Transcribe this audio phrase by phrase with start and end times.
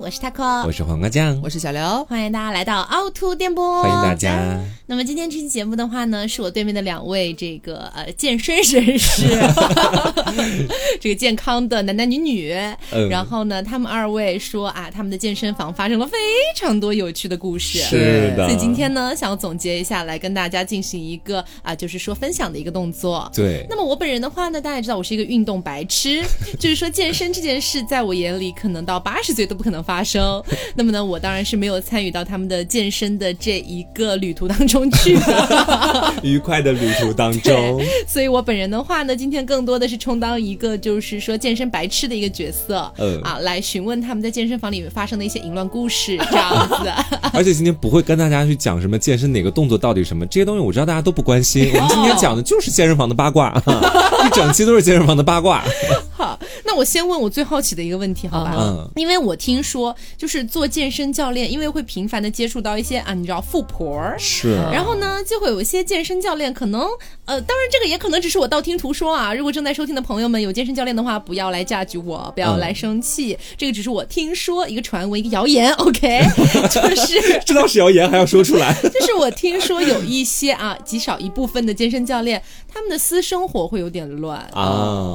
[0.00, 4.56] 我是 taco，我是黄瓜酱，我是小刘，欢迎大家来到凹凸电波，欢迎大家。
[4.86, 9.26] 那么今天这期节目的话呢，是我对面的两位这个呃健身人士，
[11.00, 12.52] 这个健康的男男女女，
[12.92, 13.08] 嗯。
[13.08, 16.16] 然后呢，他们二位说啊，他们的健身房发生了非
[16.54, 18.46] 常多有趣的故事，是的。
[18.48, 23.28] 所以今天呢，想要总结一下，来跟大家进行一个啊，就是说分享的一个动作。
[23.34, 26.22] 对，那么我本人的话呢，大家也知道我是一个运动白痴，
[26.58, 30.42] 就是说健身这件事，在我眼里可能到八十岁都不可能发生。
[30.76, 36.14] 那么呢，我当然是没有参与到他们的健身的这一个旅途当中去的。
[36.22, 46.92] 愉快的旅途当中， 所以我本人的话呢，今天更多的是充当一个就是说健身白痴的一个角色，嗯啊，来询问他们在健身房里面发生的一些淫乱故事，这样子。
[47.32, 51.70] 而且今天不会跟大家去讲什么健身哪个动作到底什么这些东西，我知道大家都不关心。
[51.74, 53.56] 我们今天讲的就是健身房的八卦，
[54.26, 55.64] 一整期都是健身房的八卦。
[56.78, 58.54] 我先问我最好奇的一个问题，好吧？
[58.56, 64.54] 嗯，因为我听说，就是做健身教练，因为会频繁的接触到一些啊，你知道富婆，是。
[64.72, 66.82] 然后呢，就会有一些健身教练可能，
[67.24, 69.34] 呃，当然这个也可能只是我道听途说啊。
[69.34, 76.22] 如果正在收听的朋友们有健身教练的话，不要来架举我，不要来生气，这个只是我听说一个传闻，一个谣言，OK？
[76.70, 82.40] 就是 知道是谣言还要说出来， 就是我听说有一些啊，极少一部分的健身教练，
[82.72, 84.68] 他们的私生活会有点乱啊。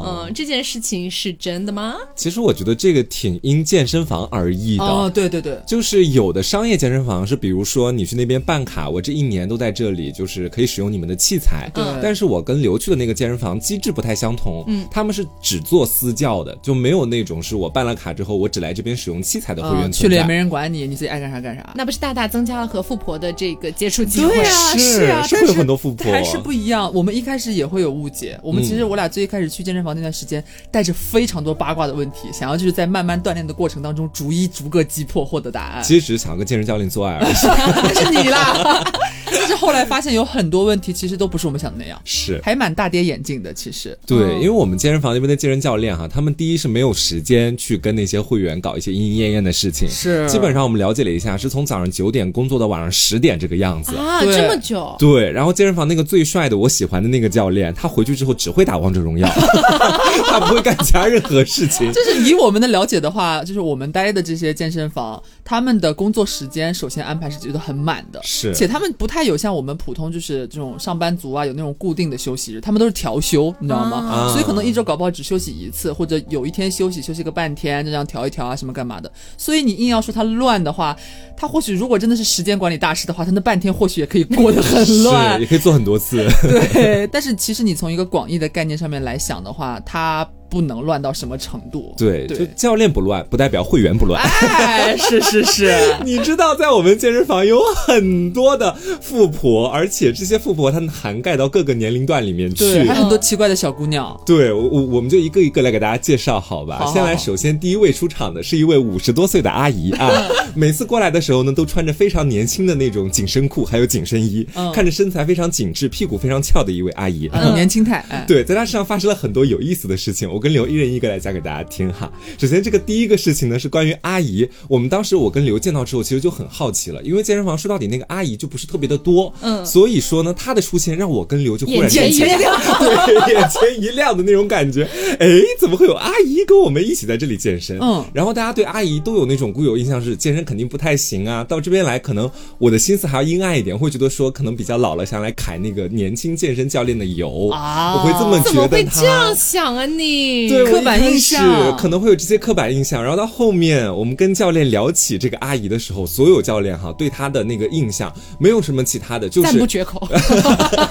[0.06, 1.96] 嗯，这件事情是真的吗？
[2.16, 4.84] 其实我觉得这个挺因健身房而异的。
[4.84, 11.70] 哦，对对对，就是有的商业健身房是，比如说你去那边办卡，我这一年都在这里，就是可以使用你们的器材。
[11.74, 21.74] 对但是我跟刘去的那个健身房机制不太相同，嗯，他们是只做私教的，就没有那种是我办了卡之后我只来这边使用器材的会员去了也没人管你，你自己爱干啥干啥。
[21.76, 24.34] 那不是大大增加了和富婆的这个接触机会？
[24.34, 26.94] 对啊，是啊，是会有很多富婆还是不一样。
[26.94, 28.40] 我们一开始也会有误解。
[28.44, 35.82] 我们其实嗯我俩最一开始去健身房那段时间，带着非常多八卦的问题，想要就是在慢慢锻炼的过程当中，逐一逐个击破，获得答案。
[35.82, 37.34] 其实只是想要跟健身教练做爱而已。
[37.34, 38.84] 那是你啦。
[39.36, 42.40] 但是后来发现有很多问题其实都不是我们想的那样，是。
[42.44, 43.54] 还蛮大跌眼镜的。
[43.54, 53.96] 其实，对，因为我们健身房那边的健身教练哈，他们第一是没有时间去跟那些会员搞一些莺莺燕燕的事情，是基本上我们了解了一下，是从早上九点工作到晚上十点这个样子。
[53.96, 54.96] 啊，这么久？
[55.00, 59.28] 对，然后健身房那个最帅的我喜欢的那个教练，他回去之后只会打王者荣耀，
[60.30, 61.92] 他不会干其他任何事情。
[61.94, 73.98] 就是以我们的了解的话，就是我们待的这些健身房，他们的工作时间首先安排是觉得很满的，是且他们不太有像我们普通就是这种上班族啊，有那种固定的休息日，他们都是调休，你知道吗？
[73.98, 79.10] 啊所以可能一周搞不好只休息一次，或者有一天休息休息个半天，这样调一调啊什么干嘛的。
[79.38, 80.96] 所以你硬要说他乱的话，
[81.38, 85.48] 他或许如果真的是时间管理大师的话，他那半天或许也可以过得很 是，乱也。
[85.54, 86.28] 可以做很多次。
[86.74, 91.96] 对，但是其实你从一个广义的概念上面来想的话，它不能乱到什么程度。
[91.98, 94.22] 对，对就教练不乱，不代表会员不乱。
[94.22, 95.74] 哎，是是是，
[96.06, 98.72] 你知道，在我们健身房有很多的
[99.02, 102.94] 富婆，而且这些富婆她们涵盖到各个年龄段里面去对，还。
[102.94, 104.16] 很多奇怪的小姑娘。
[104.28, 106.78] 对，我我我们就一个一个来给大家介绍，好吧？
[106.78, 117.28] 好好先来，首先第一位出场的是一位五十多岁的阿姨啊， 每次过来的时候呢，都穿着非常年轻的那种紧身裤，还有紧身衣，嗯看着身材非常紧致，屁股非常翘的一位阿姨。
[117.34, 122.12] 嗯， 年轻态，哎，对，在她身上发生了很多有意思的事情，我跟刘一人一个来讲给大家听哈。
[122.38, 134.84] 首先，这个第一个事情呢是关于阿姨，我们当时我跟刘见到之后，其实就很好奇了，因为健身房说到底那个阿姨就不是特别的多，嗯，所以说呢，她的出现让我跟刘就忽然眼前间一亮，对，眼前一亮的那种感觉。
[135.20, 135.28] 哎，
[135.58, 137.80] 怎么会有阿姨跟我们一起在这里健身？
[137.80, 150.33] 嗯然后大家对阿姨都有那种固有印象是健身肯定不太行啊，到这边来可能我的心思还要阴暗一点，会觉得说可能比较老了，想来揩那个年轻健身教练的油啊我会这么觉得她会这样想啊你？
[150.50, 160.08] 对，刻板印象可能会有这些刻板印象，然后到后面我们跟教练聊起这个阿姨的时候，所有教练哈对她的那个印象没有什么其他的，就是赞不绝口。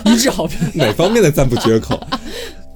[0.04, 0.58] 一致好评。
[0.74, 1.98] 哪方面的赞不绝口。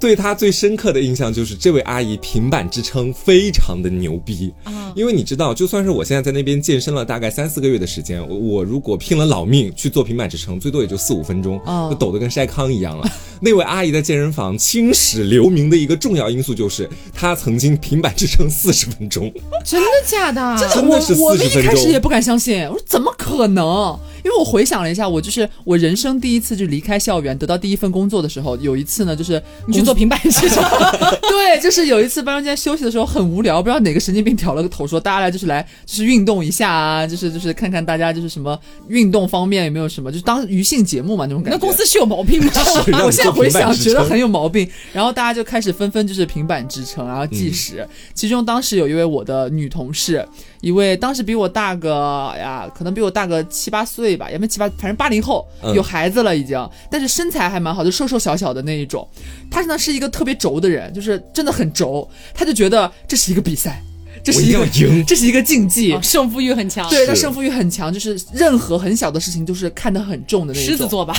[0.07, 4.93] 对她最深刻的印象就是这位阿姨平板支撑非常的牛逼啊！
[4.95, 13.05] 因为你知道，就算是我现在在那边健身了大概三四个月的时间，我我如果拼了老命去做平板支撑，最多也就四五分钟，哦就抖得跟筛糠一样了。
[13.41, 19.29] 那位阿姨在健身房青史留名的一个重要因素就是，她曾经平板支撑四十分钟。
[19.67, 20.57] 真的假的？
[20.73, 23.99] 真的是我我们40分钟一开始也不敢相信，我说怎么可能？
[24.27, 30.61] 因因为我回想了一下，我就是我人生第一次就离开校园，得到第一份工作的时候，有一次呢，就是你去 做平板支撑，
[31.31, 38.59] 对，就是有一次班中间休息的时候很无聊，不知道哪个神经病挑了个头说大家来就是来就是运动一下啊，就是就是看看大家就是什么
[38.89, 41.57] 运动方面有没有什么，就是当娱性节目嘛那种感觉。
[41.57, 42.51] 那公司是有毛病吗？
[43.07, 47.87] 我现在回想觉得很有毛病，然后大家就开始纷纷就是平板支撑，然后计时。
[48.13, 50.27] 其中当时有一位我的女同事，
[50.61, 59.07] 一位当时比我大个呀，可能比我大个七八岁吧，也没七八，反正八零后，嗯有孩子了已经，但是身材还蛮好，就瘦瘦小小的那一种。
[59.51, 63.83] 他呢是一个特别轴的人，就是真的很轴，他就觉得这是一个比赛，
[64.25, 65.93] 这是一个赢这是一个竞技。
[65.93, 66.89] 哦胜负欲很强。
[66.89, 70.69] 对，他胜负欲很强，就是任何很小的事情都是看得很重的那种。
[70.69, 71.15] 狮子座吧，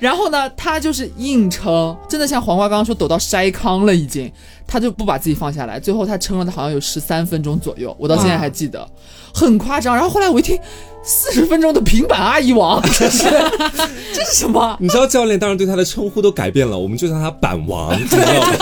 [0.00, 4.30] 然后呢，他就是硬撑，真的像黄瓜刚刚说，抖到筛糠了已经，
[4.68, 5.80] 他就不把自己放下来。
[5.80, 8.86] 最后他撑了，好像有十三分钟左右，我到现在还记得，
[9.34, 9.96] 很夸张。
[9.96, 10.56] 然后后来我一听，
[11.02, 13.24] 四十分钟的平板阿姨王， 这是
[14.12, 14.76] 这是什么？
[14.78, 18.52] 你知道教练当时对他的称呼都改变了，我们就叫他板王，你知道吗？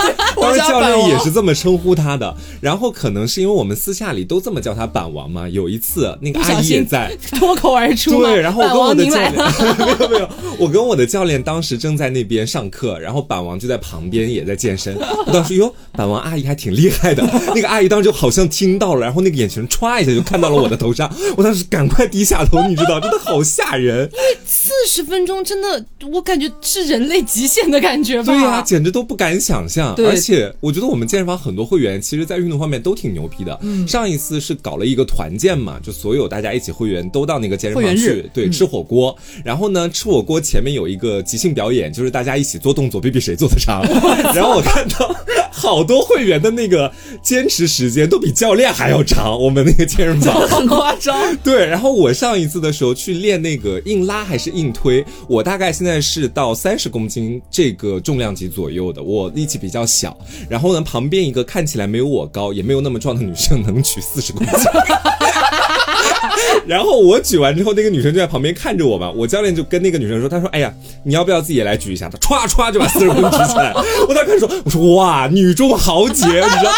[0.55, 2.35] 当时教练也是这么称呼他的。
[2.61, 5.47] 然后可能是因为我们私下里都这么叫他板王嘛。
[5.49, 8.21] 有一次那个阿姨也在， 脱口而出。
[8.21, 9.33] 对，然后我跟我的教练，
[9.79, 10.29] 没有没有，
[10.59, 14.95] 我跟我的教练当时正在那边上课，然后板王就在旁边也在健身。
[15.25, 17.23] 我当时哟，板王阿姨还挺厉害的。
[17.55, 24.09] 那个阿姨当时就好像听到了，然后那个眼神歘一下就看到了我的头上，我当时赶快低下头，你知道，真的好吓人。
[24.45, 28.25] 四十分钟真的，我感觉是人类极限的感觉吧。
[28.25, 29.95] 对呀、简直都不敢想象。
[29.99, 33.57] 而且我觉得我们健身房很多会员，其实在运动方面都挺牛逼的。
[33.61, 39.15] 嗯，上一次是搞了一个团建嘛，就所有大家一起会员都到那个健身房去，对，吃火锅。
[39.43, 43.81] 然后呢，吃火锅前面有一个即兴表演，就是大家一起做动作，比比谁做的长。
[44.33, 45.15] 然后我看到
[45.51, 46.91] 好多会员的那个
[47.21, 50.35] 坚持时间都比教练还要长，我们那个健身房。
[50.47, 51.15] 很夸张。
[51.43, 60.16] 对，然后我上一次的时候去练那个硬拉还是硬推，我大概现在是到三十公斤这个重量级左右的，我力气比较小。
[60.49, 64.55] 然后呢，旁边一个看起来没有我高，也没有那么壮的女生能举四十公斤。
[66.67, 69.11] 然后我举完之后，那个女生就在旁边看着我嘛。
[69.11, 70.73] 我教练就跟那个女生说：“他说，哎呀，
[71.03, 73.73] 你要不要自己也来举一下？”他歘歘就把四十公斤举起来。
[74.07, 76.71] 我当时看说：“我说哇，女中豪杰，你知道？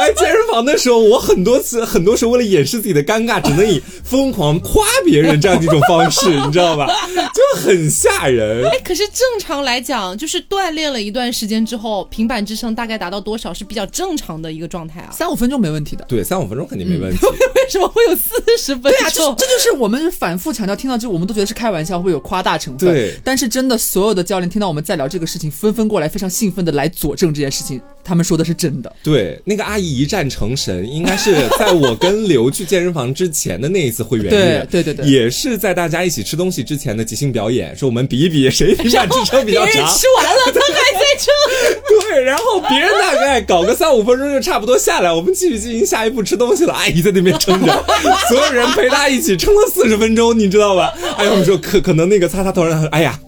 [0.00, 6.86] 哎，健身房的时候，我很多次，很多时候为了掩饰自己的尴尬，只能以疯狂夸别人这样的一种方式，你知道吧？
[7.34, 8.64] 就很吓人。
[8.68, 15.10] 哎，可是正常来讲，就是锻炼了一段时间之后，平板支撑大概达到多少是比较正常的一个状态啊？
[15.12, 16.04] 三五分钟没问题的。
[16.08, 17.18] 对，三五分钟肯定没问题。
[17.54, 19.34] 为什么会有四十分对啊，这？
[19.34, 22.88] 这就是我们反复强调，听到这我们都觉得是开玩笑，会有夸大成分。
[22.88, 28.92] 对但是真的所有的教练听到我们在聊这个事情，纷纷过来，非常兴奋的来佐证这件事情，他们说的是真的。
[29.02, 39.72] 对，那个阿姨一战成神，应该是在我跟刘去健身房之前的那一次会员日，对对对对也是在大家一起吃东西之前的即兴表演，说我们比一比谁平板支撑比较长。
[39.96, 41.32] 吃完了，他还在撑。
[42.10, 46.74] 对，然后别人大概搞个三五分钟就差不多下来，我们继续进行下一步吃东西了。
[46.74, 47.84] 阿姨在那边撑着，
[48.28, 50.92] 所有人陪她一起撑了四十分钟，你知道吧？
[51.16, 53.18] 哎呀，我们说可可能那个擦擦头，然后哎呀。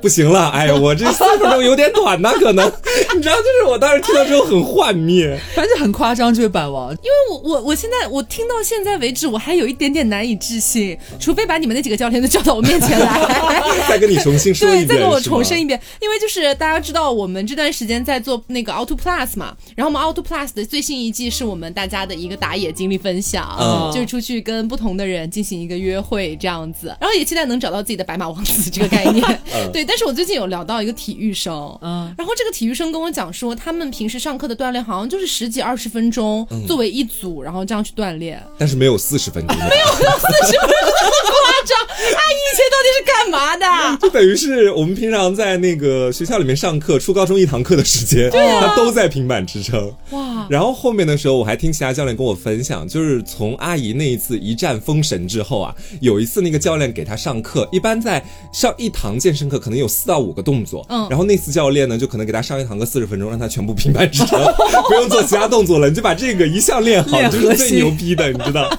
[0.00, 2.66] 不行了，哎呀， 我这三分钟有点短呐，可能，
[3.16, 5.38] 你知道，就是我当时听到之后很幻灭。
[5.54, 6.92] 反正很夸张，这位板王。
[6.92, 13.20] 因为我我我现在我听到现在为止，我还有一点点难以置信，除非把你们那几个教练都叫到我面前来。
[13.88, 29.24] 再跟你重新说一遍对，再跟我重申一遍，因为就是大家知道我们这段时间在做那个 Auto Plus 嘛，然后我们 Auto Plus 的最新一季是我们大家的一个打野经历分享，嗯就是出去跟不同的人进行一个约会这样子，然后也期待能找到自己的白马王子这个概念。
[29.72, 32.12] 对，但是我最近有聊到一个体育生，嗯。
[32.18, 38.42] 然后这个体育生跟我讲说，他们平时上课的锻炼好像就是十几二十分钟作为一组，然后这样去锻炼。
[38.58, 41.35] 但是没有四十分钟，没有，四十分钟
[41.68, 43.98] 那么夸张，阿姨以前到底是干嘛的？
[44.00, 49.92] 就等于是我们平常在那个学校里面上课，初高中一堂课的时间，啊他都在平板支撑。
[50.10, 64.40] 哇，然后后面的时候，我还听其他教练跟我分享，就是从阿姨那一次一战封神之后啊，有一次那个教练给他上课，一般在上一堂健身课可能有四到五个动作，嗯然后那次教练呢就可能给他上一堂课四十分钟，让他全部平板支撑，
[64.88, 68.70] 不用做其他动作了，你就把这个一项练好，练就是最牛逼的，你知道？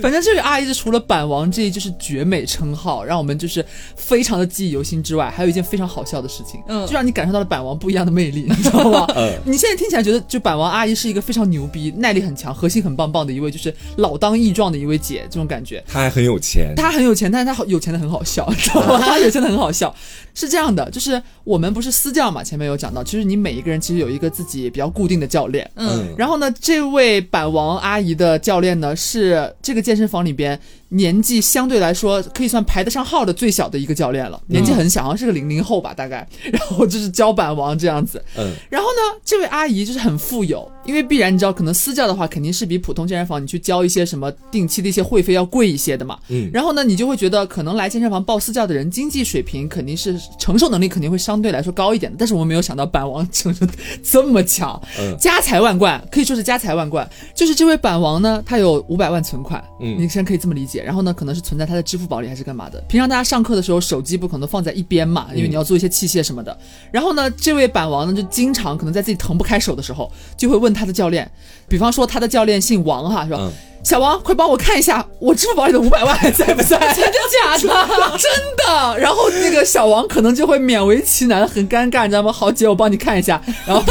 [0.00, 3.64] 反正这位阿姨就除了板王这一就是绝美称号，让我们就是
[3.96, 9.06] 非常的记忆犹新之外，还有一件非常好笑的事情，嗯就让你感受到了板王不一样的魅力，你知道吗？
[9.16, 15.82] 嗯你现在听起来觉得就板王阿姨是一个非常牛逼、耐力很强、核心很棒棒的一位，就是老当益壮的一位姐，这种感觉。
[15.86, 18.98] 她还很有钱，她很有钱，但是她好有钱的很好笑，你知道吗？
[19.04, 19.94] 她有钱的很好笑，
[20.34, 36.26] 是这样的，就是我们不是私教嘛，前面有讲到，其实你每一个人其实有一个自己比较固定的教练，嗯，然后呢，这位板王阿姨的教练呢，是这个健身房里边年纪相对来说可以算排得上号的最小的一个教练了，年纪很小，好像是个零零后吧，大概。
[36.50, 38.22] 然后就是教板王这样子。
[38.36, 46.18] 嗯，然后呢，这位阿姨就是很富有，因为必然你知道，可能私教的话肯定是比普通健身房你去交一些什么定期的一些会费要贵一些的嘛。
[46.28, 53.66] 嗯然后呢，你就会觉得可能来健身房报私教的人经济水平肯定是承受能力肯定会相对来说高一点的，但是我们没有想到板王承受
[54.02, 57.08] 这么强，嗯家财万贯，可以说是家财万贯。
[57.34, 60.77] 就是这位板王呢，他有五百万存款，嗯你先可以这么理解。
[60.84, 62.80] 然后呢，可能是存在他的支付宝里还是干嘛的。
[62.88, 66.56] 平常大家上课的时候，手机不可能放在一边嘛，因为你要做一些器械什么的。
[66.90, 71.30] 然后呢，这位板王呢，就经常可能在自己腾不开手的时候，就会问他的教练，
[71.68, 73.38] 比方说他的教练姓王哈，是吧？
[73.40, 73.52] 嗯
[73.88, 76.76] 小王，快帮我看一下，我支付宝里的五百万还 在不在？
[76.94, 77.58] 真的假的？
[78.18, 78.98] 真的。
[78.98, 82.30] 然后那个小王可能就会勉为其难，很尴尬，你知道吗？
[82.30, 83.40] 好姐，我帮你看一下。
[83.66, 83.82] 然后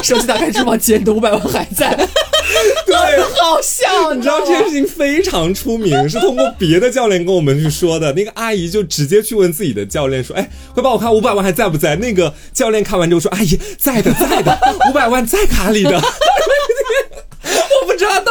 [0.00, 1.92] 手机打开支付宝，姐，你的五百万还在。
[2.86, 8.12] 对，好笑，你知道这件事情非常出名，是通过别的教练跟我们去说的。
[8.12, 14.56] 那个阿姨就直接去问自己的教练说：“哎，快帮我看五百万还在不在？”那个教练看完之后说：“阿姨，在的，在的，
[14.88, 16.00] 五百万在卡里的。”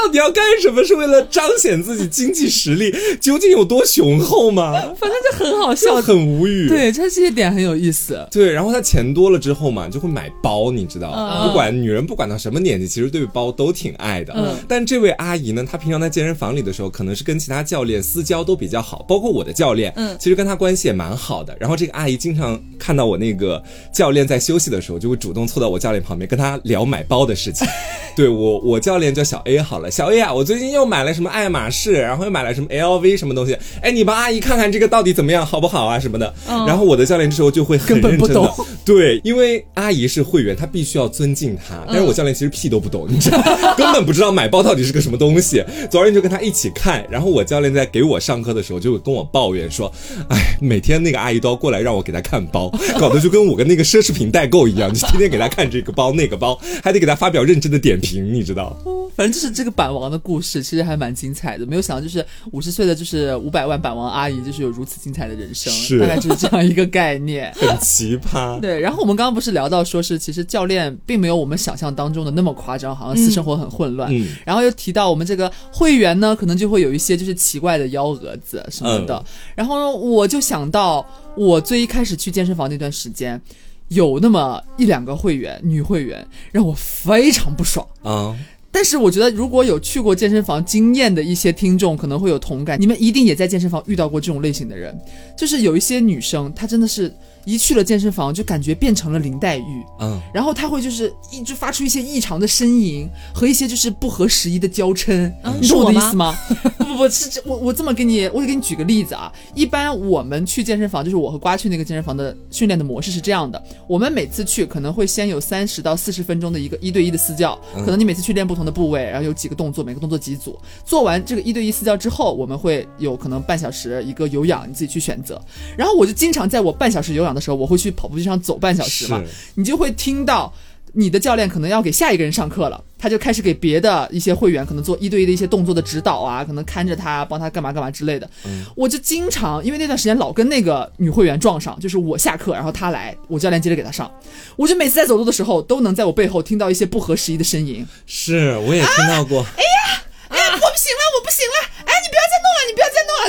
[0.02, 4.72] 到底要干什么，是为了彰显自己经济实力 究竟有多雄厚吗？
[5.00, 5.96] 反正就很好笑。
[6.02, 6.68] 很无语。
[6.68, 8.26] 对，他这些点很有意思。
[8.32, 14.34] 对，然后他钱多了之后嘛，就会买包，你知道，嗯不管女人不管到什么年纪，其实对包都挺爱的。
[14.36, 21.56] 嗯但这位阿姨呢，她平常在健身房里的时候，可能是跟其他教练私交都比较好，包括我的教练，嗯其实跟她关系也蛮好的。
[21.60, 23.62] 然后这个阿姨经常看到我那个
[23.94, 27.68] 教练在休息的时候，就会主动凑到我教练旁边跟他聊买包的事情。
[28.16, 36.34] 对我，我教练叫小 A 好了，小 A 啊，我最近又买了什么爱马仕，然后又买了什么 LV 什么东西，哎，你帮阿姨看看这个到底怎么样，好不好啊什么的。
[36.48, 43.42] 然后我的教练这时候就会很根本不认真的懂， 对，因为阿姨是会员，她必须要尊敬她，但是我教练其实屁都不懂，你知道，
[43.78, 45.64] 根本不知道买包到底是个什么东西。
[45.90, 49.92] 昨天就跟他一起看，然后我教练在给我上课的时候就跟我抱怨说，
[50.30, 58.78] 哎，每天那个阿姨都要过来让我给她看包， 搞得就跟我跟那个奢侈品代购一样，就天天给她看这个包那个包，还得给她发表认真的点评，你知道。
[59.16, 61.66] 反正就是这个板王的故事，其实还蛮精彩的。
[61.66, 67.52] 没有想到，就是五十岁的就是五百万板王阿姨，就是有如此精彩的人生，是大概就是这样一个概念。
[67.58, 74.08] 很奇葩，对，然后我们刚刚不是聊到说是，其实教练并没有我们想象当中的那么夸张，好像私生活很混乱。
[74.14, 79.26] 嗯然后又提到我们这个会员呢，可能就会有一些就是奇怪的幺蛾子什么的。
[79.56, 81.04] 然后呢，我就想到
[81.36, 83.42] 我最一开始去健身房那段时间，
[83.88, 87.86] 有那么一两个会员女会员让我非常不爽。
[88.04, 88.38] 啊，
[88.72, 92.80] 但是我觉得，如果有去过健身房经验的一些听众，可能会有同感。
[92.80, 94.98] 你们一定也在健身房遇到过这种类型的人，
[95.38, 97.14] 就是有一些女生，她真的是
[97.46, 106.38] 一去了健身房就感觉变成了林黛玉，嗯，然后他会就是一直发出一些异常的呻吟和一些就是不合时宜的娇嗔，嗯你懂我的意思吗？
[106.78, 109.32] 不不不，是这我我这么给你，我给你举个例子啊。
[109.56, 120.60] 一般我们去健身房，就是我和瓜去那个健身房的训练的模式是这样的：我们每次去可能会先有三十到四十分钟的一个一对一的私教，可能你每次去练不同的部位，然后有几个动作，每个动作几组。
[120.86, 125.42] 做完这个一对一私教之后，我们会有可能半小时一个有氧，你自己去选择。
[125.78, 129.22] 然后我就经常在我半小时有氧的时候，我会去跑步机上走半小时嘛，
[129.56, 130.54] 你就会听到
[130.94, 138.30] 你的教练可能要给下一个人上课了，他就开始给别的一些会员可能做一对一的一些动作的指导啊，可能看着他，帮他干嘛干嘛之类的。
[138.76, 144.12] 我就经常因为那段时间老跟那个女会员撞上，就是我下课，然后她来，我教练接着给她上，
[144.58, 147.86] 我就每次在走路的时候都能在我背后听到一些不合时宜的呻吟。
[148.06, 149.42] 是，我也听到过。
[149.42, 152.21] 哎呀，哎，我不行了，我不行了，哎，你不要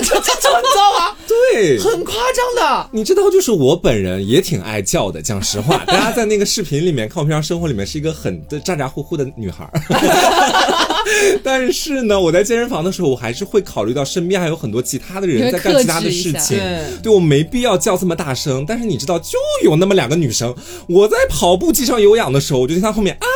[0.01, 1.17] 再弄了，你不要再弄了，就这种，你知道吗？
[1.29, 2.89] 对，很夸张的。
[2.93, 5.21] 你知道，就是我本人也挺爱叫的。
[5.21, 9.73] 讲实话，大家在那个视频里面看我平常生活里面是一个很的咋咋呼呼的女孩儿，
[11.43, 16.59] 但是呢，我在健身房的时候，我还是会考虑到身边还有很多其他的人在干其他的事情。
[17.03, 18.65] 对我没必要叫这么大声。
[18.67, 20.55] 但是你知道，就有那么两个女生，
[20.89, 23.27] 我在跑步机上有氧的时候，我就听她后面啊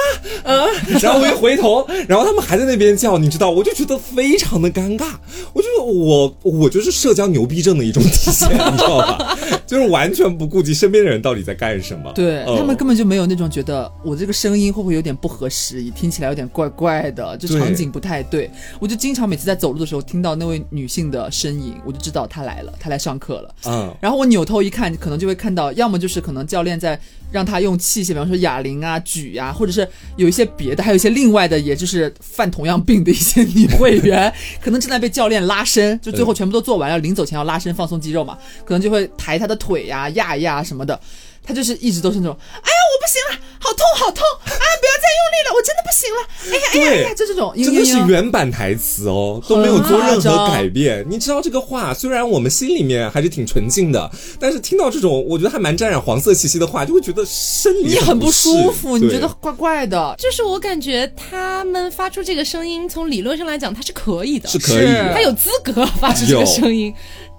[0.53, 0.67] 啊，
[1.01, 5.07] 然后我一回头，然后他们还在那边叫，你知道，我就觉得非常的尴尬。
[5.53, 9.39] 我就我我就是社交牛逼症的一种体现，你知道吧？
[9.67, 12.13] 就是完全不顾及身边的人到底在干什么。
[12.15, 18.51] 对、嗯他们根本就没有那种觉得我这个声音会不会有点不合时宜，听起来有点怪怪的，就对场景不太对。
[18.79, 23.55] 我就经常每次在走路的时候听到那位女性的身影，我就知道她来了，她来上课了。
[23.65, 26.99] 嗯，然后我扭头一看，可能就会看到，要么就是可能教练在
[27.31, 40.99] 让她用器械，比方说哑铃啊、举呀、或者是有一些别的，还有一些另外的，也就是犯同样病的一些女会员，可能正在被教练拉伸，就最后全部都做完了，临走前要拉伸放松肌肉嘛，可能就会抬她的腿呀、压一压什么的。
[41.47, 44.65] 他就是一直都是那种，哎呀，我不行了，好痛好痛啊！
[44.81, 46.21] 不要再用力了，我真的不行行了，
[46.53, 51.05] 哎呀哎呀哎呀，就这种，真的是原版台词哦，都没有做任何改变。
[51.09, 60.15] 你知道这个话，虽然我们心里面还是挺纯净的，但是听到这种我觉得还蛮沾染黄色气息的话，就会觉得生理你很不舒服，你觉得怪怪的。
[60.19, 65.15] 就是我感觉他们发出这个声音，从理论上来讲，它是可以的，是可以的。
[65.15, 66.93] 他有资格发出这个声音，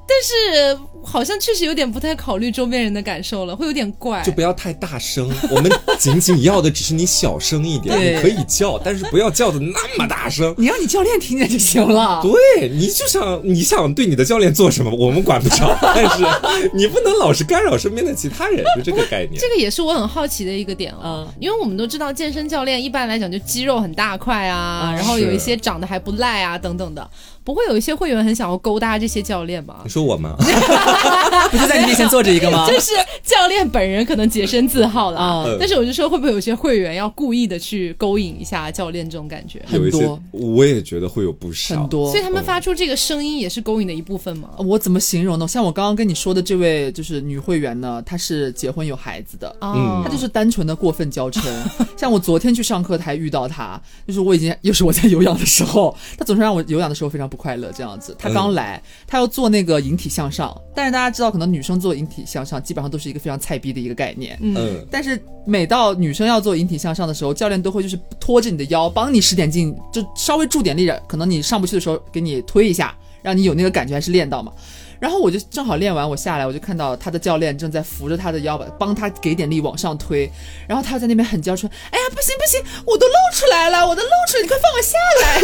[0.07, 4.21] 但是好像确实有点不太考虑周边人的感受了，会有点怪。
[4.23, 10.53] 就不要太大声，我们仅仅要的只是你小声一点，你可以叫，但是不要叫的那么大声。
[10.57, 12.21] 你让你教练听见就行了。
[12.21, 16.25] 对你就想你想对你的教练做什么，我们管不着，但是
[16.73, 19.39] 你不能老是干扰身边的其他人，就这个概念。
[19.39, 27.09] 这个也是我很好奇的一个点啊，嗯因为我们都知道健身教练一般来讲就肌肉很大块啊，嗯然后有一些长得还不赖啊等等的，
[27.43, 29.89] 不会有一些会员很想要勾搭这些教练吗你？
[29.89, 30.35] 说我吗？
[31.51, 32.67] 不是在你面前坐着一个吗？
[32.67, 32.91] 就是
[33.23, 39.61] 教练本人可能洁身自好了，啊嗯但是我就说会不会有些会员要故意的去勾引一下教练这种感觉？
[39.65, 41.75] 很多，我也觉得会有不少。
[41.75, 42.27] 很多所以。
[42.27, 44.49] 他们发出这个声音也是勾引的一部分吗？
[44.57, 45.47] 我怎么形容呢？
[45.47, 51.41] 像我刚刚跟你说的这位就是女会员呢，她是结婚有孩子的，嗯，她就是单纯的过分娇嗔。
[51.95, 58.13] 像我昨天去上课还遇到她，就是我已经又是我在有氧的时候，她总是让我有氧的时候非常不快乐这样子。
[58.19, 64.37] 她刚来，她要做那个引体向上，但是大家知道，可能女生做引体向上基本上都是一个非常菜逼的一个概念。
[64.39, 74.51] 嗯，但是每到女生要做引体向上的时候，教练都会就是拖着你的腰，帮你使点劲，就稍微助点力，可能你上不去的时候给你推一下，让你有那个感觉，还是练到嘛。
[74.99, 80.29] 然后我就正好练完，我下来我就看到他的教练正在扶着他的腰，帮他给点力往上推，
[80.67, 85.35] 然后他在那边很娇嗔，哎呀不行不行，我都露出来了，我都露出来，你快放我下来！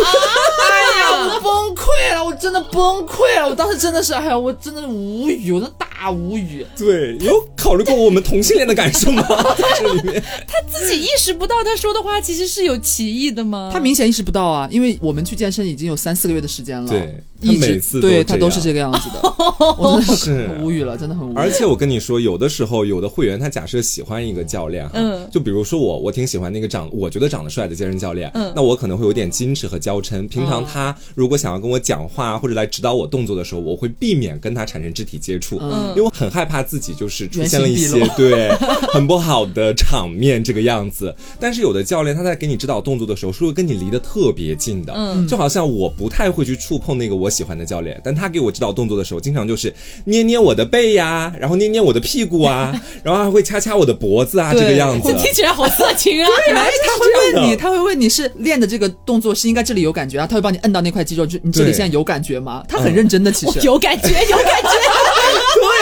[0.64, 6.66] 哎呀，我崩溃了，我真的崩溃了，我当时真的是，哎呀，我真的无语，我真的大无语。
[6.78, 9.24] 对，有考虑过我们同性恋的感受吗？
[9.58, 10.24] 在这里面，
[10.70, 13.70] 自己意识不到他说的话其实是有歧义的吗？
[13.72, 19.22] 他明显意识不到啊，因为我们去健身已经有三四个月的时间了，对一直他每次都对这样他都是这个样子的，
[19.78, 21.36] 我真的是很无语了，真的很无语。
[21.36, 30.28] 而且我跟你说，有的时候有的会员他假设喜欢一个教练哈，嗯就比如说我，我挺喜欢那个长我觉得长得帅的健身教练，嗯那我可能会有点矜持和娇嗔。
[30.28, 38.50] 平常他如果想要跟我讲话或者来指导我动作的时候，我会避免跟他产生肢体接触，嗯因为我很害怕自己就是出现了一些对
[38.92, 41.14] 很不好的场面这个样子。
[41.40, 49.74] 但是有的教练他在给你指导动作的时候，是会跟你离得特别近的，嗯就好像我不太会去触碰那个我喜欢的教练，但他给我指导动作的时候，经常就是
[50.06, 55.12] 捏捏我的背呀，然后捏捏我的屁股啊， 然后还会掐掐我的脖子啊，这个样子。
[55.16, 56.30] 听起来好色情啊！
[56.54, 62.64] 哎，他会问你，他会问你是练的这个动作是应该这里有感觉啊，他会帮你摁到那块肌肉，就你这里现在有感觉吗？
[62.70, 63.60] 他很认真的，其实。
[63.62, 64.70] 有感觉，有感觉。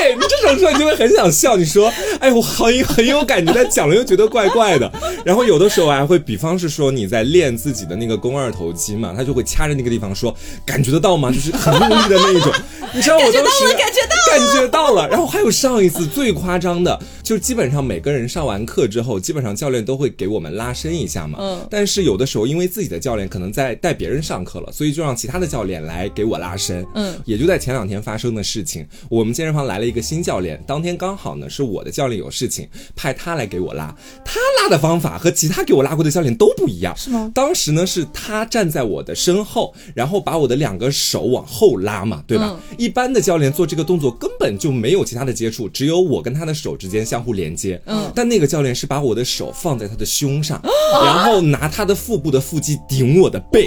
[0.02, 1.56] 对你这种时候，你就会很想笑。
[1.56, 4.92] 你说，哎，我很很有感觉，但讲了又觉得怪怪的。
[5.24, 10.36] 然后有的时候还会，比方是说你在练自己的那个肱二头肌嘛，他就会掐着那个地方说，
[10.66, 11.32] 感觉得到吗？
[11.32, 12.52] 就是很用力的那一种。
[12.94, 15.08] 你知道我当时感觉到了感觉到了。
[15.08, 17.00] 然后还有上一次最夸张的，
[17.32, 21.38] 就基本上每个人上完课之后，基本上教练都会给我们拉伸一下嘛。
[21.40, 26.86] 嗯但是有的时候，因为自己的教练可能在带别人上课了，所以就让其他的教练来给我拉伸。
[26.94, 32.68] 嗯也就在前两天发生的事情，我们健身房来了一个新教练，当天刚好呢是我的教练有事情，
[32.98, 33.96] 派他来给我拉。
[34.26, 37.32] 他拉的方法和其他给我拉过的教练都不一样，是吗？
[37.34, 42.60] 当时呢是他站在我的身后，然后把我的两个手往后拉嘛，对吧？
[42.78, 47.80] 一般的教练做这个动作根本就没有其他的接触，只有我跟他的手之间相互连接。
[47.86, 50.62] 嗯但那个教练是把我的手放在他的胸上，
[51.04, 53.66] 然后拿他的腹部的腹肌顶我的背，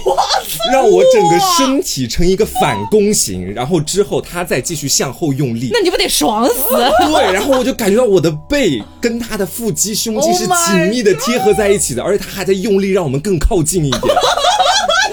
[0.71, 5.71] 让我整个身体成一个反弓形，然后之后他再继续向后用力。
[5.73, 6.55] 那你不得爽死？
[7.07, 14.03] 对，然后我就感觉到我的背跟他的腹肌、胸肌 Oh 是紧密的贴合在一起的，而且他还在用力让我们更靠近一点。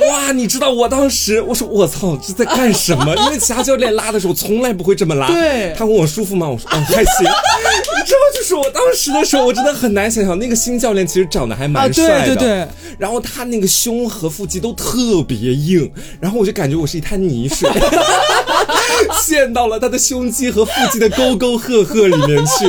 [0.10, 3.16] 哇，你知道我当时我说我操这在干什么？
[3.26, 5.28] 因为其他教练拉的时候从来不会这么拉。
[5.28, 6.48] 对他问我舒服吗？
[6.50, 7.04] 我说嗯 还行。
[7.24, 12.36] 你知道，就是我当时的时候，我真的很难想象那个新教练其实长得还啊，蛮帅的。
[12.36, 17.70] 对对，然后他那个胸和腹肌都特别硬，然后我就感觉我是一滩泥水，
[19.24, 22.66] 陷到了他的胸肌和腹肌的沟沟壑壑里面去。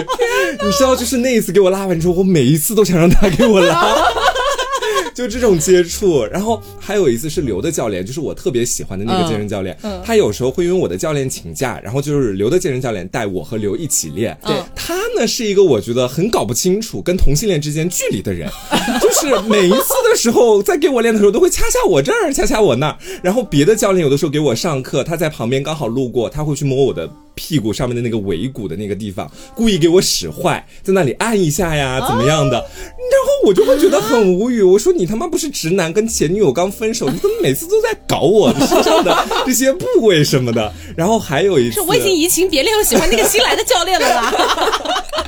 [0.64, 3.96] 你知道，就是那一次给我拉完之后，我每一次都想让他给我拉。
[5.14, 14.36] 就这种接触，然后还有一次是刘的教练，就是我特别喜欢的那个健身教练，他有时候会因为我的教练请假，然后就是刘的健身教练带我和刘一起练。
[14.44, 18.50] 对他呢是一个我觉得很搞不清楚跟同性恋之间距离的人，
[19.00, 32.56] 就 是每一次的时候在给我练的时候都会掐掐我这儿，掐掐我那儿，然后别的教练有的时候给我上课，他在旁边刚好路过，他会去摸我的屁股上面的那个尾骨的那个地方，故意给我使坏，在那里按一下呀，怎么样的？
[32.56, 34.62] 然后我就会觉得很无语。
[34.62, 40.72] 我说你他妈不是直男，跟前女友刚分手，你怎么每次都在搞我身上的这些部位什么的？
[40.96, 44.34] 然后还有一次，是我已经移情别恋，我喜欢那个新来的教练了啦。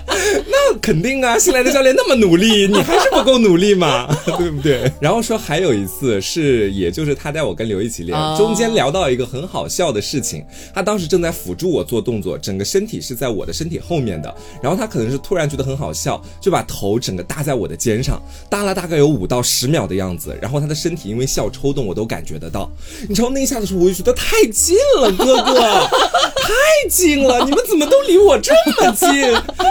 [0.46, 4.06] 那肯定啊，新来的教练那么努力，你还是不够努力嘛，
[4.38, 4.90] 对不对？
[5.00, 22.70] 然后说还有一次是，也就是他带我跟刘一起练，哦中间聊到一个很好笑的事情，他当时正在辅助我做动作，整个身体是在我的身体后面的，然后他可能是突然觉得很好笑，就把头整个搭在我的肩上，搭了大概有五到十秒的样子，然后他的身体因为笑抽动，我都感觉得到。
[23.08, 29.08] 你知道那一下的时候，我就觉得太近了，哥哥，太近了，你们怎么都离我这么近？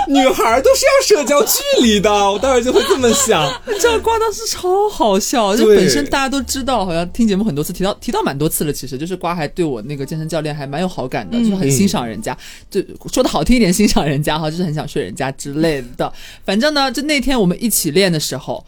[0.08, 3.52] 女孩都是要社交距离的，我当时就会这么想。
[3.80, 8.73] 这样瓜当时超好笑，就本身大家都知道，好像听节目很多次提到提到蛮多次了。
[8.73, 12.38] 其实就是瓜还对我那个健身教练还蛮有好感的，就是很欣赏人家，
[12.69, 16.12] 就说的好听一点，欣赏人家哈，就是很想睡人家之类的。
[16.43, 18.65] 反正呢，就那天我们一起练的时候。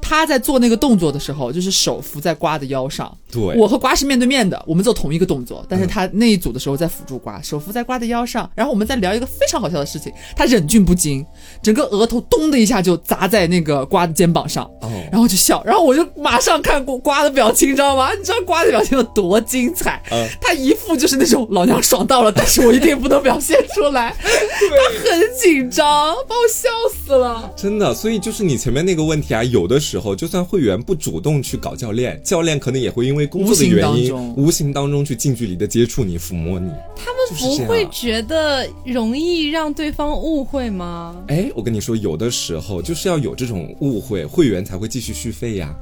[0.00, 3.16] 他在做那个动作的时候，就是手扶在瓜的腰上。
[3.32, 11.24] 对我和瓜是面对面的，我们做同一个动作，但是他那一组的时候在辅助瓜，手扶在瓜的腰上，然后我们在聊一个非常好笑的事情，他忍俊不禁，
[11.62, 18.12] 整个额头咚的一下就砸在那个瓜的肩膀上，哦然后就笑，然后我就马上看过瓜的表情，你知道吗？
[18.14, 20.02] 你知道瓜的表情有多精彩？
[20.10, 25.86] 嗯他一副就是那种老娘爽到了，但是我一定不能表现出来， 他很紧张，
[26.28, 27.52] 把我笑死了。
[27.56, 36.70] 真的，所以就是你前面那个问题啊，有的时候就算会员不主动去搞教练，教练可能也会因为工作的原因无形当中，无形当中去近距离的接触你、抚摸你。
[36.94, 41.16] 他们不会觉得容易让对方误会吗？
[41.26, 45.74] 哎，我跟你说，有的时候就是要有这种误会，会员才会继续续费呀。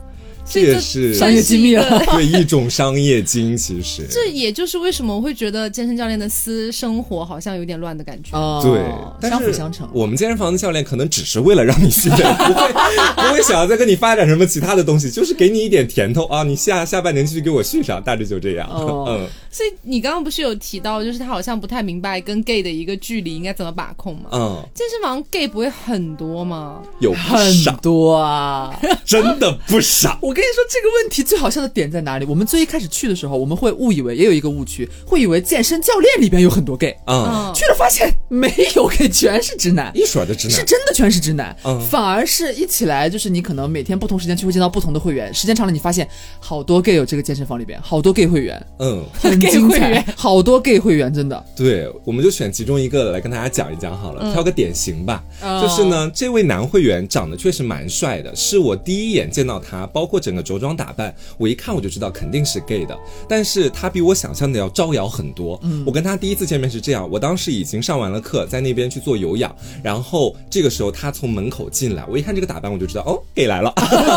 [0.51, 8.37] 这这也是商业机密了对一种商业经，其实这也就是为什么我会觉得健身教练的私生活好像有点乱的感觉。
[8.37, 8.81] 哦对，
[9.21, 9.89] 但相是辅相成。
[9.93, 12.73] 我们健身房的教练可能只是为了让你训练，不会
[13.17, 18.69] 不会想要再跟你发展什么其他的东西，就是给你一点甜头啊，你下下半年继续给我续上，大致就这样。
[18.69, 24.29] 哦嗯所以你刚刚不是有提到，就是他好像不太明白跟 gay 的一个距离应该怎么把控吗？
[24.31, 26.81] 嗯，健身房 gay 不会很多吗？
[27.01, 28.79] 有很，多啊！
[29.05, 30.16] 真的不少。
[30.23, 32.25] 我跟你说，这个问题最好笑的点在哪里？
[32.27, 39.90] 我们最一开始去的时候，我们会误以为也有一个误区，会以为健身教练里边有很多 gay，、嗯，去了发现没有 gay，全是直男。
[39.92, 40.64] 一水儿的直男是。
[40.64, 55.23] 真的全是直男，嗯反而是一起来，就是你可能每天不同时间去会见到不同的会员，时间长了你发现好多 gay 有这个健身房里边，好多 gay 会员，嗯，很 gay 精彩会员，好多 gay 会员，真的，对，我们就选其中一个来跟大家讲一讲好了，挑个典型吧。
[55.43, 62.97] 哦就是呢，这位男会员长得确实蛮帅的，是我第一眼见到他，包括整个着装打扮，我一看我就知道肯定是 gay 的。
[63.29, 65.61] 但是他比我想象的要招摇很多。
[65.87, 73.73] 我跟他第一次见面是这样，我当时已经上完了课，在那边去做有氧，然后这个时候他从门口进来，我一看这个打扮我就知道，哦，gay 来了。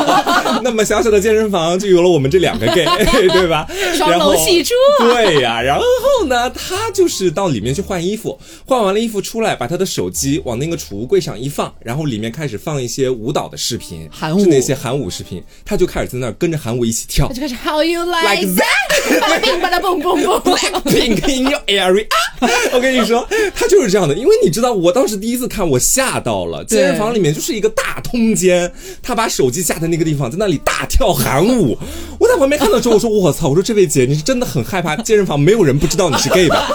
[0.64, 2.86] 那么小小的健身房就有了我们这两个 gay，
[3.30, 3.68] 对吧？
[3.96, 4.74] 双然后龙戏珠
[5.14, 17.34] 对呀、然后呢，他就是到里面去换衣服，换完了衣服出来，把他的手机往那个储物柜上一放，然后里面开始放一些舞蹈的视频，韩舞是那些韩舞视频，他就开始在那儿跟着韩舞一起跳他。
[17.34, 18.80] 就开始 How you like that？Pink
[21.28, 22.06] in your area，
[22.74, 26.64] 我跟你说，他就是这样的，因为你知道，我当时第一次看，我吓到了。
[26.64, 28.72] 对健身房里面就是一个大通间，
[29.02, 31.78] 他把手机架在那个地方，在那里大跳韩舞。
[32.20, 36.68] 我在旁边看到之后，我说我操，我说这位姐，你是真的很害怕健身房没有人不知道你是 gay 吧？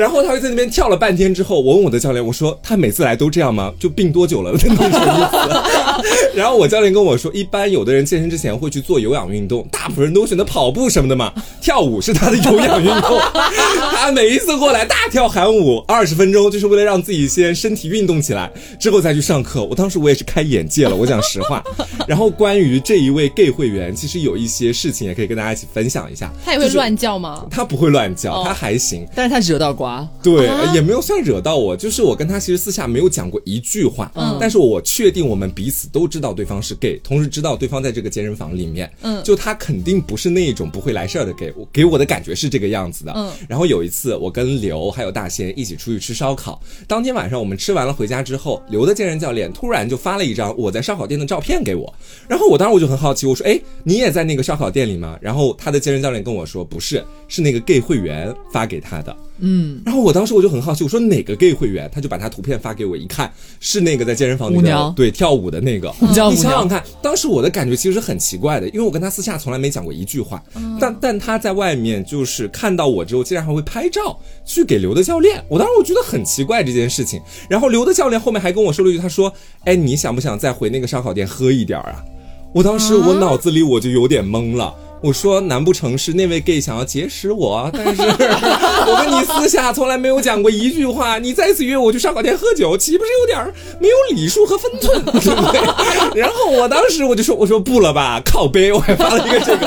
[0.00, 3.70] 然后他就在那边跳了半天之后，我问我的教练，我说他每次来都这样吗？
[3.78, 4.50] 就病多久了？
[4.56, 6.34] 那种意思。
[6.34, 13.20] 然后我教练跟我说，一般有的人健身之前会去做有氧运动，大部分人都选择跑步什么的嘛，跳舞是他的有氧运动。
[13.92, 19.62] 他每一次过来大跳韩舞二十分钟，就是为了让自己先身体运动起来，之后再去上课。
[19.64, 21.62] 我当时我也是开眼界了，我讲实话。
[22.08, 26.32] 然后关于这一位 gay 会员，其实有一些事情也可以跟大家一起分享一下。
[26.42, 27.44] 他也会乱叫吗？
[27.50, 29.06] 他不会乱叫，哦他还行。
[29.14, 29.89] 但是他惹到瓜，
[30.22, 30.72] 对，啊。
[30.74, 34.36] 也没有算惹到我，就是我跟他其实私下没有讲过一句话，嗯。
[34.40, 39.22] 但是我确定我们彼此都知道对方是 gay，同时知道对方在这个健身房里面，嗯。
[39.24, 43.30] 就他肯定不是那一种不会来事儿的 gay，我给我的感觉是这个样子的，嗯。
[43.48, 51.92] 然后有一次我跟刘还有大仙一起出去吃烧烤，当天晚上我们吃完了回家之后，刘的健身教练突然就发了一张我在烧烤店的照片给我，
[52.28, 55.18] 然后我当时我就很好奇，我说，哎，你也在那个烧烤店里吗？
[55.20, 59.16] 然后他的健身教练跟我说，不是，是那个 gay 会员发给他的。
[59.40, 61.90] 嗯，然后我当时我就很好奇，我说哪个 gay 会员？
[61.92, 65.92] 他就把他图片发给我，一看是那个在健身房里面对跳舞的那个。
[66.00, 70.42] 你想想看，当时我的感觉其实很奇怪的，因为我跟他私下从来没讲过一句话，
[70.78, 75.42] 但但他在外面就是看到我之后，竟然还会拍照去给刘的教练。
[75.48, 77.20] 我当时我觉得很奇怪这件事情。
[77.48, 79.32] 然后刘的教练后面还跟我说了一句，他说
[79.64, 82.04] ：“哎，你想不想再回那个烧烤店喝一点啊？”
[82.52, 84.74] 我当时我脑子里我就有点懵了。
[85.02, 87.70] 我说，难不成是那位 gay 想要结识我？
[87.72, 88.02] 但是
[88.86, 96.20] 我跟你私下从来没有讲过一句话，你再次约我去烧烤店喝酒，岂不是有点儿没有礼数和分寸，对不对？
[96.20, 99.66] 然后我当时我就说，我说不了吧，靠背，我还发了一个这个，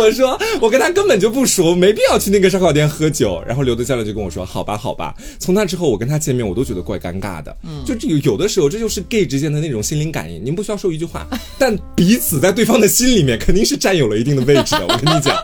[0.00, 3.42] 我说我跟他根本就不熟，没必要去那个烧烤店喝酒。
[3.46, 5.14] 然后刘德教练就跟我说，好吧，好吧。
[5.38, 7.56] 从那之后，我跟他见面，我都觉得怪尴尬的。
[7.62, 11.26] 嗯，就有有的时候，这就是 gay 之间的那种心灵感应，您不需要说一句话，
[11.58, 14.86] 但彼此在对方的心里面肯定是占有了一定的位置的。
[14.86, 15.36] 我跟你讲，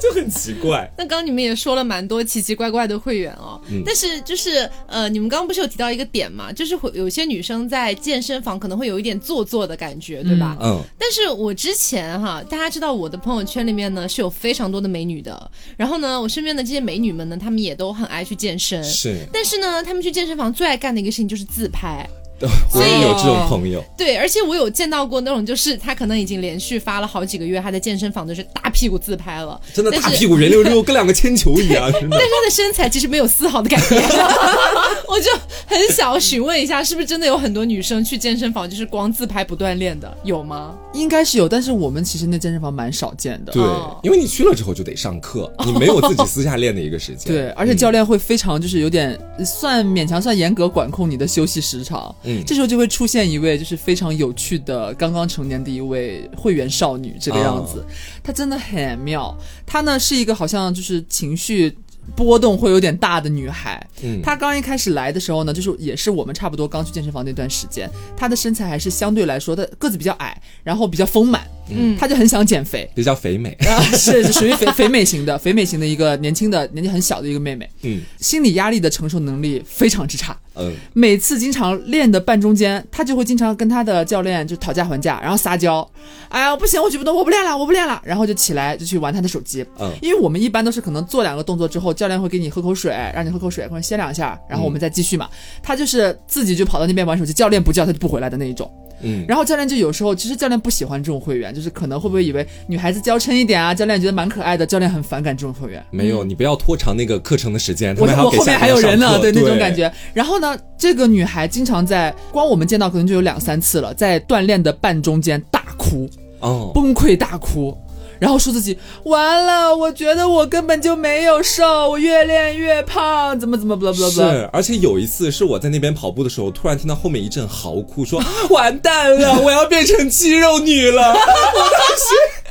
[0.00, 0.90] 就很奇怪。
[0.98, 10.56] 那刚刚你们也说了蛮多奇奇怪怪的会员哦，但是就是呃，你们刚刚不是有提到一个点嘛，就是会有些女生在健身房可能会有一点做作的感觉，对吧？
[10.60, 22.08] 嗯，但是我之前哈，大家知道我的朋友圈里面呢是有非常多的美女的，然后呢，我身边的这些美女们呢，她们也都很爱去健身，是，但是呢，她们去健身房最爱干的一个事情就是自拍。
[22.74, 23.82] 我也有这种朋友。
[23.96, 32.02] 对，而且我有见到过那种，就是他可能已经连续发了好几个月，他在健身房就是大屁股自拍了，真的大屁股圆溜溜，跟两个铅球一样， 但。
[32.02, 34.02] 是他的身材其实没有丝毫的改变，
[35.08, 35.30] 我就
[35.66, 40.76] 很想要询问一下，是不是真的有很多女生去健身房就是光自拍不锻炼的，有吗？
[40.92, 43.52] 应该是有，但是我们其实那健身房蛮少见的。
[43.52, 47.32] 对哦，因为你去了之后就得上课，你没有自己私下练的一个时间。
[47.32, 52.14] 对，而且教练会非常就是有点算勉强算严格管控你的休息时长。
[52.26, 57.84] 嗯这时候就会出现一位就是非常有趣的刚刚成年的一位会员少女，这个样子，
[58.22, 59.36] 她真的很妙。
[59.64, 61.76] 她呢是一个好像就是情绪。
[62.14, 73.50] 波动会有点大的女孩，嗯她刚一开始来的时候呢，就是也是我们差不多刚去健身房那段时间，她的身材还是相对来说她个子比较矮，然后比较丰满，嗯她就很想减肥，比较肥美。
[73.66, 80.38] 啊，是是属于肥 肥美型的，肥美型的一个年轻的年纪很小的一个妹妹，嗯心理压力的承受能力非常之差。
[80.58, 85.88] 嗯，每次经常练的半中间，他就会经常跟他的教练就讨价还价，然后撒娇，
[86.28, 89.64] 哎呀不行，我举不动，我不练了，我不练了，然后就起来就去玩他的手机。
[89.78, 95.28] 嗯因为我们一般都是可能做两个动作之后，教练会给你喝口水，让你喝口水或者歇两下，然后我们再继续嘛。
[95.62, 98.70] 他就是自己就跑到那边玩手机，教练不叫他就不回来的那一种。
[99.02, 105.84] 嗯，然后教练就有时候，其实教练不喜欢这种会员，就是可能会不会以为女孩子娇嗔一点啊，教练觉得蛮可爱的，教练很反感这种会员。
[105.90, 109.74] 没有，你不要拖长那个课程的时间，他后面还有人呢，对那种感。
[109.74, 109.92] 觉。
[110.14, 110.45] 然后呢，
[110.76, 116.06] 这个女孩经常在光我们见到可能就有两三次了，在锻炼的半中间大哭，
[116.40, 117.74] 哦，崩溃大哭。
[118.18, 124.10] 然后说自己完了，我觉得我根本就没有瘦，我越练越胖，怎么怎么不不不。
[124.10, 131.12] 是，而且有一次是我在那边跑步的时候，突然听到后面一阵嚎哭，说完蛋了，我要变成肌肉女了。
[131.12, 132.46] 我当时。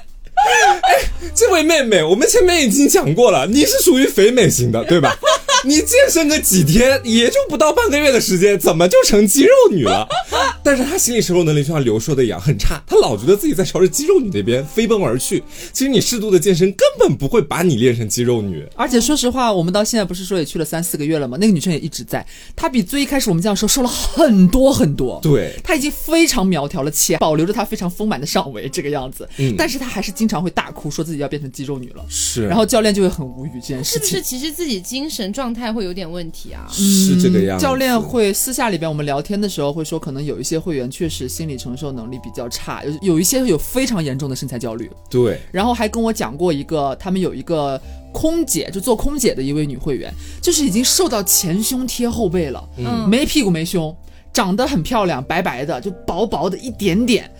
[0.83, 5.17] 哎，这位妹妹，我们前面已经讲过了，你是属于肥美型的，对吧？
[5.65, 10.07] 你健身个几天，也就不到半个月的时间，怎么就成肌肉女了？
[10.63, 15.43] 但是她心理承受能力就像刘说的一样很差，她老觉得自己在朝着肌肉女那边飞奔而去。
[15.73, 18.65] 其实你适度的健身根本不会把你练成肌肉女。
[18.75, 21.37] 而且说实话，我们到现在不是说也去了三四个月了吗？
[21.39, 22.25] 那个女生也一直在，
[22.55, 25.19] 她比最一开始我们这样说瘦了很多很多。
[25.21, 29.27] 对，她已经非常苗条了，且保留着她非常丰满的上围这个样子。
[29.37, 32.05] 嗯但是她还是经常会大哭，说自己要变成肌肉女了。
[32.09, 34.15] 是，然后教练就会很无语这件事情是不。
[34.17, 36.67] 是其实自己精神状态会有点问题啊？
[36.69, 37.63] 是这个样子。
[37.63, 44.91] 教练会私下里边我们聊天的时候会说，可能有一些会员确实心理承受能力比较差，有有一些有非常严重的身材焦虑。
[45.09, 53.95] 对，然后还跟我讲过一个，他们有一个空姐，就做空姐的一位女会员，就是已经瘦到前胸贴后背了，嗯没屁股没胸，
[54.33, 57.31] 长得很漂亮，白白的，就薄薄的一点点。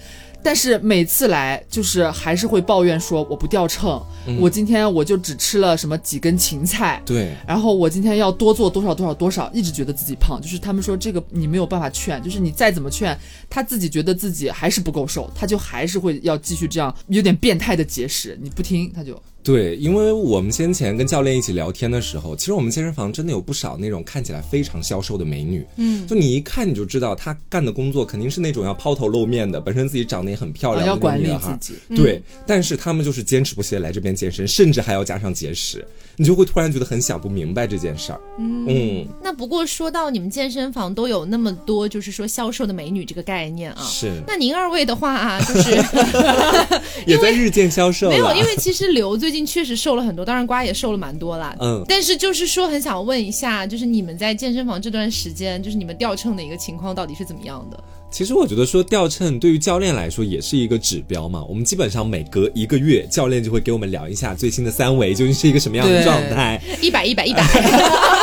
[0.46, 4.00] 但是每次来就是还是会抱怨说我不掉秤，
[4.40, 13.18] 我今天我就只吃了什么几根芹菜，对，然后我今天要多做多少多少多少，一直觉得自己胖，就是他们说这个你没有办法劝，就是你再怎么劝，
[13.50, 31.76] 他自己觉得自己还是不够瘦，他就还是会要继续这样有点变态的节食，你不听他就对，因为我们先前跟教练一起聊天的时候，其实我们健身房真的有不少那种看起来非常消瘦的美女，嗯，就你一看你就知道她干的工作肯定是那种要抛头露面的，本身自己长得也很漂亮要管理自己。
[31.96, 38.20] 对，但是她们就是坚持不懈来这边健身，甚至还要加上节食，你就会突然觉得很想不明白这件事儿。
[38.40, 43.84] 嗯，那不过说到你们健身房都有那么多，就是说消瘦的美女这个概念啊。
[43.84, 45.72] 是，那您二位的话啊，就是
[47.06, 48.10] 也在日渐消瘦。
[48.10, 51.56] 没有，因为其实刘最近近确实瘦了很多，当然瓜也瘦了蛮多啦。
[51.60, 57.78] 嗯但是就是说很想问一下，就是你们在健身房这段时间，就是你们掉秤的一个情况到底是怎么样的？
[58.10, 61.44] 其实我觉得说掉秤对于教练来说也是一个指标嘛。
[61.50, 67.44] 我们基本上每隔一个月，教练就会给我们聊一下最新的三围究竟是一个什么样的状态，一百一百一百，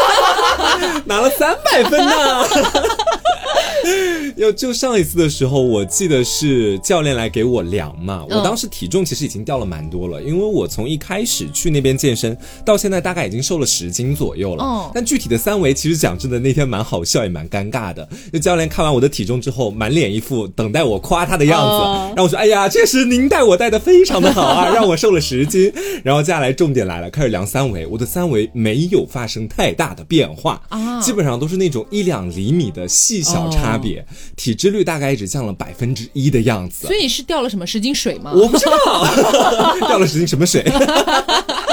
[1.05, 2.13] 拿了三百分呢。
[4.37, 14.65] 有就上一次的时候，我记得是教练来给我量嘛，我嗯当时体重其实已经掉了蛮多了，因为我从一开始去那边健身到现在大概已经瘦了十斤左右了。
[14.65, 25.73] 哦但具体的三围其实讲真的那天蛮好笑也蛮尴尬的，就教练看完我的体重之后，满脸一副等待我夸他的样子，哦让我说哎呀，确实您带我带的非常的好啊，让我瘦了十斤。
[26.03, 34.05] 然后接下来重点来了，开始量三围，我的三围没有发生太大的变化啊基本上都是那种一两厘米的细小差别，
[34.37, 36.97] 体脂率大概只降了百分之一的样子所。
[36.97, 38.33] 以你是掉了什么十斤水吗？
[38.35, 39.07] 我不知道
[39.89, 40.63] 掉了十斤什么水。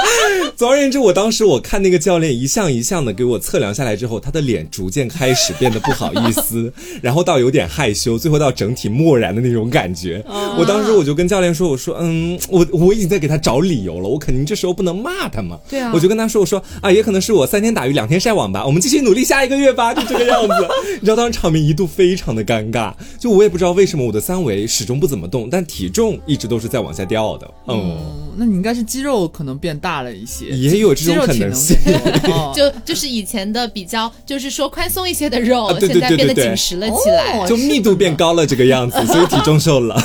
[0.55, 10.23] 总而言之，我当时我看那个教练一项一项的给我测量下来之后，他的脸逐渐开始变得不好意思，然后到有点害羞，最后到整体漠然的那种感觉。
[10.57, 20.53] 我当时我就跟教练说：“我说，嗯，我我已经在给他找理由了，我肯定这时候不能骂他嘛。”对啊我就跟他说：“我说啊，也可能是我三天打鱼两天晒网吧，我们继续努力下一个月吧，就这个样子。
[20.99, 27.49] ”你知道当时场面一度非常的尴尬，就我也不知道为什么我的三围始终不怎么动，但体重一直都是在往下掉的。
[27.67, 31.75] 嗯，嗯，那你应该是肌肉可能变大了一些，也有这种可能性。
[32.56, 37.38] 就就是以前的比较，就是说宽松一些的肉，啊对对现在变得对对对紧实了起来。
[37.38, 40.02] 哦就密度变高了这个样子，所以体重瘦了。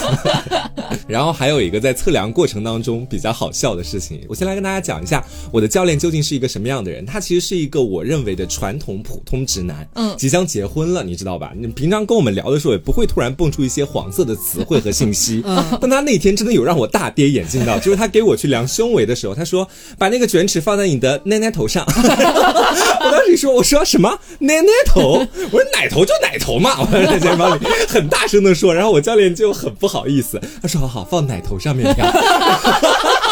[1.06, 7.04] 然后还有一个在测量过程当中比较好笑的事情，我先来跟大家讲一下我的教练究竟是一个什么样的人。
[7.04, 11.52] 他其实是一个我认为的传统普通直男，嗯即将结婚了，你知道吧？
[11.56, 15.42] 你平常跟我们聊的时候也不会突然蹦出一些黄色的词汇和信息，
[15.80, 24.18] 但他那天真的有让我大跌眼镜到，就是他给我去量胸围的时候，他说把那个卷尺放在你的奶奶头上， 我当时说我说什么？
[24.40, 32.12] 奶奶头，我说奶头就奶头嘛， 我在健身房里很大声的说，然后我教练就很不好意思，他说好好放奶头上面量。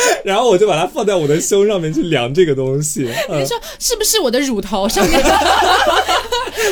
[0.24, 5.20] 然后我就把它放在我的胸上面去量这个东西， 嗯你说是不是我的乳头上面？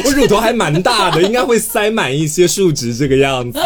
[0.05, 3.59] 我乳头还蛮大的，应该会塞满一些数值这个样子。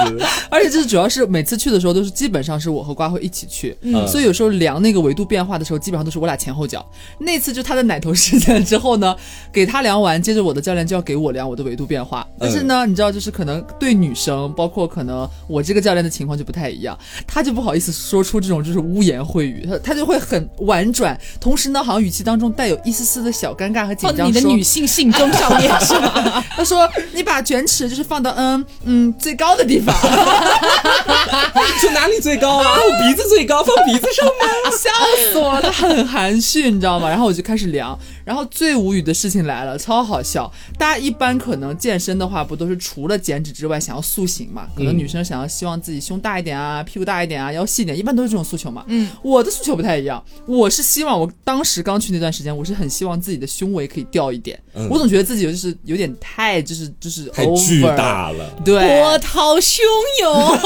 [0.51, 6.87] 而且这主要是每次去的时候都是基本上是我和瓜会一起去，嗯所以有时候量那个维度变化的时候，基本上都是我俩前后脚。
[7.18, 9.16] 那次就他的奶头事件之后呢，
[9.53, 12.27] 给他量完，接着我的教练就要给我量我的维度变化。
[12.38, 16.96] 但是呢，你知道，就是可能对女生，包括可能我这个教练的情况就不太一样，
[17.27, 26.45] 他就不好意思说出这种就是污言秽语，他他就会很婉转，同时呢，好像语气当中带有一丝丝的小尴尬和紧张，你的女性性征上面 是吗？
[26.57, 29.95] 他说：“你把卷尺就是放到嗯嗯最高的地方，
[31.81, 32.77] 说哪里最高啊？
[32.77, 34.35] 我鼻子最高，放鼻子上面。
[34.73, 34.91] 笑
[35.33, 37.09] 死我了。”他很含蓄，你知道吗？
[37.09, 37.99] 然后我就开始量，
[38.31, 40.49] 然后最无语的事情来了，超好笑。
[40.79, 44.69] 大家一般可能健身的话，不都是除了减脂之外，想要塑形嘛？
[44.77, 48.85] 可能女生想要希望自己胸大一点啊，屁股大一点啊，腰细一点，一般都是这种诉求嘛。
[48.87, 54.57] 嗯，我的诉求不太一样，我是希望我当时刚去那段时间，我是很希望自己的胸围可以掉一点。
[54.75, 58.49] 嗯我总觉得自己就是有点太就是就是太 over 巨大了。
[58.64, 59.81] 对，波涛汹
[60.23, 60.59] 涌，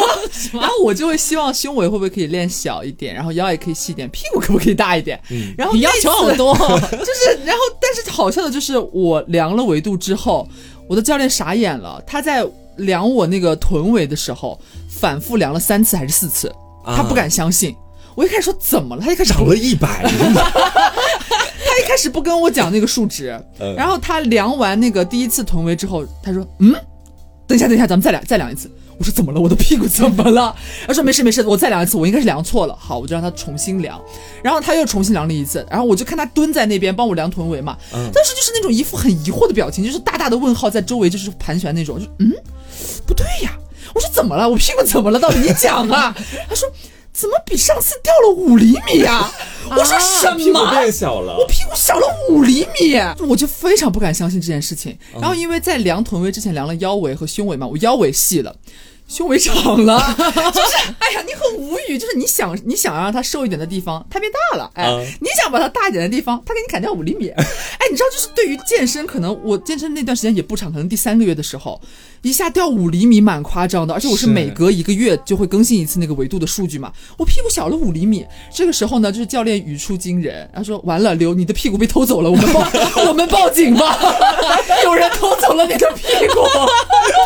[0.60, 5.18] 然后我就会希望胸围会不会可以练小一点，然后腰也可以细一点，屁股可不可以大一点？
[5.56, 6.54] 然后你要求好多。
[6.92, 10.48] 就是，然后但是好笑的就是我量了维度之后，
[10.88, 12.44] 我的教练傻眼了，他在
[12.78, 16.48] 量我那个臀围的时候，反复量了三次还是四次，
[16.84, 17.72] 啊他不敢相信。
[18.16, 26.74] 我一开始说怎么了，他一开始长了一百，他一开始不跟我讲那个数值，嗯然后他量完那个第一次臀围之后，他说：“嗯，
[27.46, 29.40] 等一下，等一下，咱们再量再量一次。”我说：“怎么了？
[29.40, 30.54] 我的屁股怎么了？”
[30.86, 34.00] 他说：“没事没事，我再量一次，我应该是量错了。”好，我就让他重新量，
[34.42, 42.32] 然后他又重新量了一次，然后我就看他蹲在那边帮我量臀围嘛，嗯但是就是那种一副很疑惑的表情，就是大大的问号在周围就是盘旋那种，就嗯，
[43.06, 43.56] 不对呀，
[43.94, 44.48] 我说怎么了？
[44.48, 45.18] 我屁股怎么了？
[45.18, 46.14] 到底你讲啊？
[46.48, 46.68] 他说。
[47.14, 49.32] 怎么比上次掉了五厘米呀、
[49.70, 50.70] 我说什么屁股么？
[50.72, 51.46] 变小了我。
[51.46, 52.98] 屁股小了五厘米，
[53.28, 54.98] 我就非常不敢相信这件事情。
[55.14, 58.54] 然后因为在量臀围之前量了腰围和胸围嘛，我腰围细了。
[59.14, 60.02] 胸围长了，
[60.52, 65.06] 就是 哎呀，你很无语，就是你想你想让它瘦一点的地方，它变大了，哎，嗯。
[65.20, 67.44] 你想把它大一点的地方，它给你砍掉五厘米， 哎，
[67.88, 71.80] 你知道，就是对于健身，可能我健身那段时间也不长，可能第三个月的时候，
[72.22, 74.32] 一下掉五厘米，蛮夸张的，而且我是是。
[74.32, 82.66] 每隔一个月就会更新一次那个维度的数据嘛，我屁股小了五厘米，这个时候呢，就是教练语出惊人，他说完了，刘，你的屁股被偷走了，我们报
[83.06, 83.96] 我们报警吧，
[84.82, 86.42] 有人偷走了你的屁股。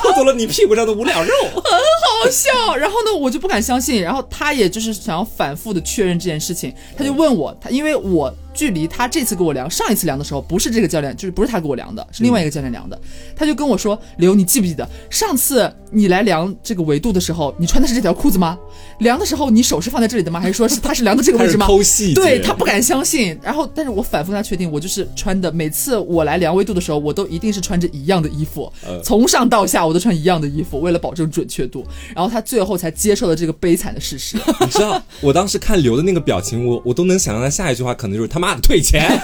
[0.03, 1.33] 偷走了你屁股上的五两肉。
[1.78, 2.76] 很好笑。
[2.76, 4.02] 然后呢，我就不敢相信。
[4.02, 8.32] 然后他也就是想要反复的确认这件事情，他就问我，他因为我。
[8.59, 13.01] 距离他这次给我量，上一次量的时候不是这个教练，就是不是他给我量的，是另外一个教练量的。
[13.37, 18.59] 他就跟我说：“刘，你记不记得上次你来量这个维度的时候，你穿的是这条裤子吗？
[18.98, 20.40] 量的时候你手是放在这里的吗？
[20.40, 23.38] 还是说是他是 量的这个位置吗？”偷细对他不敢相信。
[23.40, 25.52] 然后，但是我反复跟他确定，我就是穿的。
[25.52, 28.73] 每次我来量维度的时候，我都一定是穿着一样的衣服，
[29.04, 31.87] 从上到下我都穿一样的衣服，为了保证准确度。
[32.13, 34.37] 然后他最后才接受了这个悲惨的事实。
[34.61, 39.21] 你知道，我当时看刘的那个表情，我我都能想象他下一句话可能就是他妈退钱。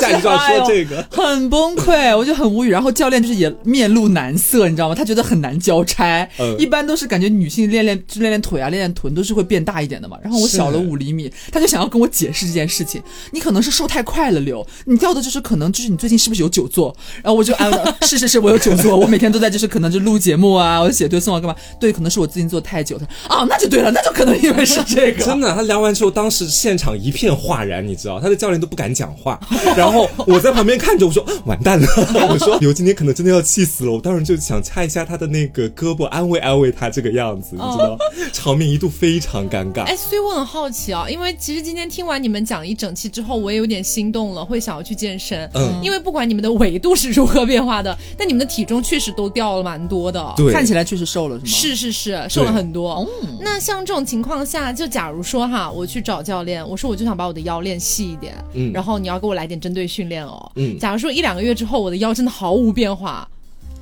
[0.00, 2.70] 下一句要说这个，很崩溃，我就很无语。
[2.70, 4.94] 然后教练就是也面露难色，你知道吗？
[4.94, 6.28] 他觉得很难交差。
[6.38, 10.16] 嗯，一般都是感觉女性练练就练练腿啊，练练臀都是会变大一点的嘛。
[10.22, 13.02] 然后我小了五厘米，他就想要跟我解释这件事情。
[13.32, 16.94] 你可能是瘦太快了，刘，你掉的就是可能就是你最近是不是有久坐？
[17.22, 21.56] 然后我就安慰， 是是是，我有久坐，我每天都在就是可能就录节目啊，我写推送啊，干嘛？
[21.80, 22.98] 对，可能是我最近坐太久。
[22.98, 25.24] 他啊，那就对了，那就可能因为是这个。
[25.24, 28.66] 真的，他聊完之后，当时现场一片哗然，你知道，他的教练都。
[28.66, 29.38] 不敢讲话，
[29.76, 31.86] 然后我在旁边看着，我说完蛋了，
[32.32, 37.98] 我说刘今天可能真的要气死了，我当时就想掐一下他的那个胳膊，安慰安慰他这个样子，你知道，
[38.32, 39.82] 场面一度非常尴尬。
[39.82, 45.48] 哎，所以我很好奇啊，因为其实今天听完你们讲一整期之后，我也有点心动了，会想要去健身。
[45.54, 51.48] 嗯，因为不管你们的维度是如何变化的，但你们的体重确实都掉了蛮多的，对，看起来确实瘦了，是吗？
[51.52, 53.06] 是是是，瘦了很多。
[53.40, 59.36] 那像这种情况下，就假如说哈，我去找教练，我说我就想把我的腰练细一点，嗯，然后你要给我。
[59.36, 60.50] 来点针对训练哦。
[60.54, 63.28] 嗯，假如说一两个月之后我的腰真的毫无变化，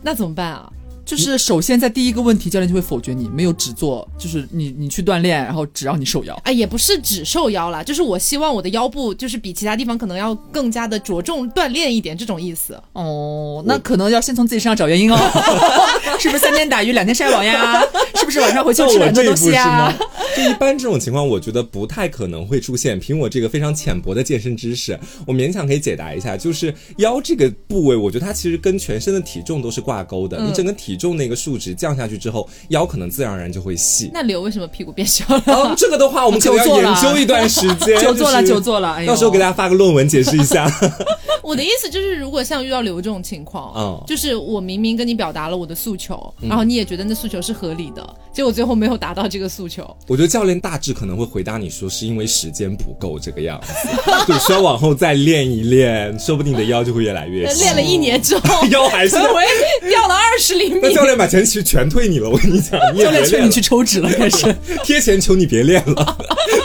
[0.03, 0.73] 那怎么办啊？
[1.05, 6.35] 就是首先在第一个问题，教练就会否决你，没有只做，就是你你去锻炼，然后只让你瘦腰。
[6.45, 12.81] 哎，也不是只瘦腰啦，就是我希望我的腰部就是比其他地方可能要更加的着重锻炼一点，这种意思。
[12.93, 15.17] 哦，那可能要先从自己身上找原因哦。
[16.19, 17.83] 是不是三天打鱼两天晒网呀？
[18.15, 19.93] 是不是晚上回去吃很多东西呀？
[20.37, 22.99] 就一般这种情况，我觉得不太可能会出现。
[22.99, 30.41] 凭我这个非常浅薄的健身知识，我勉强可以解答一下，就是腰这个部位，我觉得它其实跟全身的体重都是挂钩的。
[30.41, 34.11] 你整个体重那个数值降下去之后，腰可能自然而然就会细。
[34.13, 35.75] 那刘为什么屁股变小了？
[35.77, 38.01] 这个的话，我们可能要研究一段时间。
[38.03, 40.71] 久坐了，久坐了，到时候给大家发个论文解释一下。
[41.43, 49.85] 我的意思就是，如果像遇到刘这种情况，嗯，就是我明明跟你表达了我的诉求，然后你也觉得那诉求是合理的，结果最后没有达到这个诉求。
[50.07, 53.89] 我觉得教练大致可能会回答你说，是因为时间不够这个样子，
[54.27, 57.63] 对，需要往后再练一练，说不定你的腰就会越来越细。
[57.63, 60.81] 练了一年之后，腰还是掉了二十厘米。
[60.85, 64.55] 那教练把钱其实全退你了，我跟你讲，教练劝你去抽脂了，开始。
[64.85, 66.17] 贴钱求你别练了，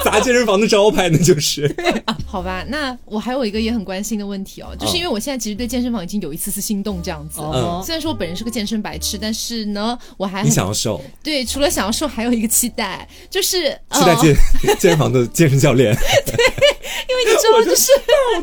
[0.03, 1.73] 砸健身房的招牌那就是。
[2.25, 4.75] 好吧，那我还有一个也很关心的问题哦。
[4.79, 7.41] 就是因为我现在其实对健身房已经有一丝丝心动这样子，
[7.83, 14.35] 虽然说我本人是个健身白痴，但是呢，我还你想要瘦，对，除了想要瘦，还有一个期待，就是期待健
[14.79, 15.93] 健身房的健身教练，
[16.25, 16.33] 对，
[17.09, 17.91] 因为你知道，就是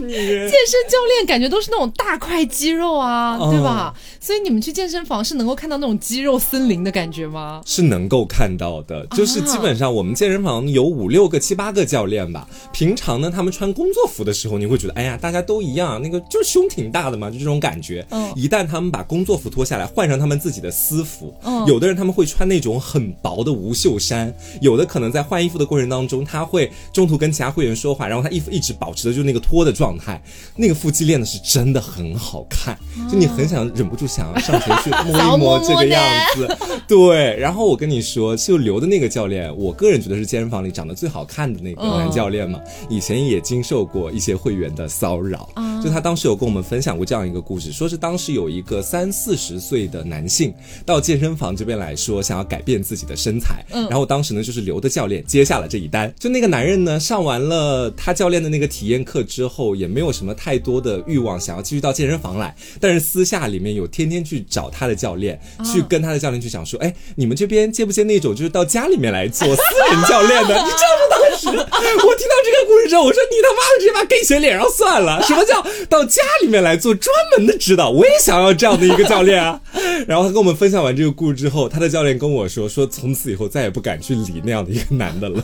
[0.00, 3.94] 健身教练感觉都是那种大块肌肉啊，对吧？
[4.20, 7.62] 所以你们去健身房是能够看到那种肌肉森林的感觉吗？
[7.64, 12.48] 是能够看到的，就是基本上我们健身房有五六个、七八个教练吧。
[12.72, 18.04] 平常呢，他们穿工作服的时候，你会觉得，哎呀，大家都一样，那个就是胸挺大的嘛，就这种感觉。
[18.10, 18.32] 嗯。
[18.34, 30.20] 一旦他们把工作服脱下来，换上他们自己的私服，嗯有的人他们会穿那种很薄的无袖衫，有的可能在换衣服的过程当中，他会中途跟其他会员说话，然后他衣服一直保持的就是那个脱的状态，
[30.56, 32.78] 那个腹肌练的是真的很好看，
[33.10, 34.06] 就你很想忍不住。
[34.06, 36.00] 想要上前去摸一摸这个样
[36.36, 37.36] 子， 对。
[37.36, 42.60] 然后我跟你说，就留的那个教练，我个人觉得是健身房里长得最好看的那个男教练嘛。
[42.88, 45.48] 以前也经受过一些会员的骚扰，
[45.82, 53.64] 就他当时有跟我们分享过这样一个故事，说是当时有一个三四十岁的男性到健身房这边来说，想要改变自己的身材。
[53.90, 56.12] 然后当时呢，就是刘的教练接下了这一单。
[56.18, 63.84] 就那个男人呢，上完了他教练的那个体验课之后，也没有什么太多的欲望想要继续到健身房来，但是私下里面有。
[63.96, 70.48] 天天去找他的教练，去跟他的教练去讲说，哎，你们这边接不接那种就是到家里面来做私人教练的？
[70.52, 71.25] 你知道吗？
[71.30, 75.22] 当时我听到这个故事之后，我说你他妈的直接把 gay 写脸上算了。
[75.26, 77.90] 什么叫到家里面来做专门的指导？
[77.90, 79.60] 我也想要这样的一个教练啊。
[80.06, 85.42] 然后他跟我们分享完这个故事之后，他的教练跟我说，说从此以后再也不敢去理那样的一个男的了。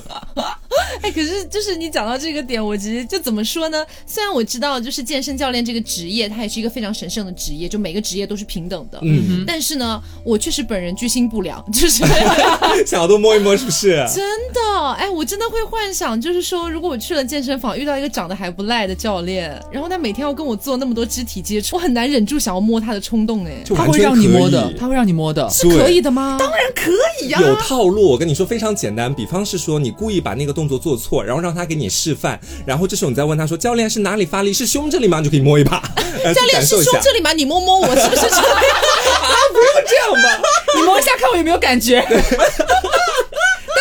[1.01, 3.85] 哎，可是就是你讲到这个点，我其实就怎么说呢？
[4.07, 8.99] 虽然我知道，就是健身教练这个职业，它也是一个非常神圣的职业，就每个职业都是平等的。
[9.03, 12.05] 嗯，但是呢，我确实本人居心不良，就是
[12.87, 13.97] 想要多摸一摸，是不是？
[14.15, 14.23] 真
[14.53, 14.61] 的。
[14.99, 23.45] 哎，我真的会幻想，就是说，如果我去了健身房，遇到一个长得还不赖的教练，然后他每天要跟我做那么多肢体接触，我很难忍住想要摸他的冲动。
[23.47, 26.37] 哎，他会让你摸的，他会让你摸的，是可以的吗？
[26.39, 26.91] 当然可
[27.23, 27.41] 以呀。
[27.41, 29.13] 有套路，我跟你说非常简单。
[29.13, 34.53] 比方是说，你故意把那个动作做错，然后让他给你示范，然后这时候你再问他说：“教练是哪里发力？
[34.53, 35.81] 是胸这里吗？”你就可以摸一把。
[36.35, 37.33] 教练是胸这里吗？
[37.33, 38.43] 你摸摸我，是不是这样？
[38.43, 40.43] 啊，不用这样吧？
[40.77, 42.05] 你摸一下，看我有没有感觉。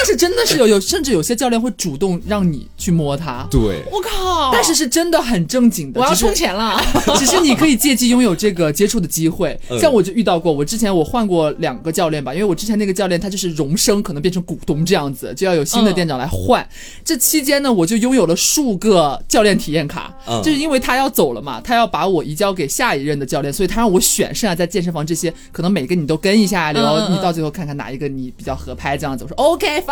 [0.02, 3.48] 但是真的是有有，甚至有些教练会主动让你去摸他。
[3.52, 4.50] 对，我靠！
[4.52, 6.02] 但是是真的很正经的。
[6.02, 6.82] 我要充钱了。
[7.16, 9.56] 只是你可以借机拥有这个接触的机会。
[9.80, 16.68] 像我就遇到过，我之前我换过两个教练吧，因为我之前那个教练他就是荣升，可能变成股东这样子，就要有新的店长来换。
[17.06, 20.12] 这期间呢，我就拥有了数个教练体验卡，
[20.44, 29.24] 就是因为他要走了嘛，他要把我移交给下一任的教练，所以他让我选剩下在健身房这些，可能每个你都跟一下，然后你到最后看看哪一个你比较合拍这样子。
[29.24, 29.84] 我说 OK。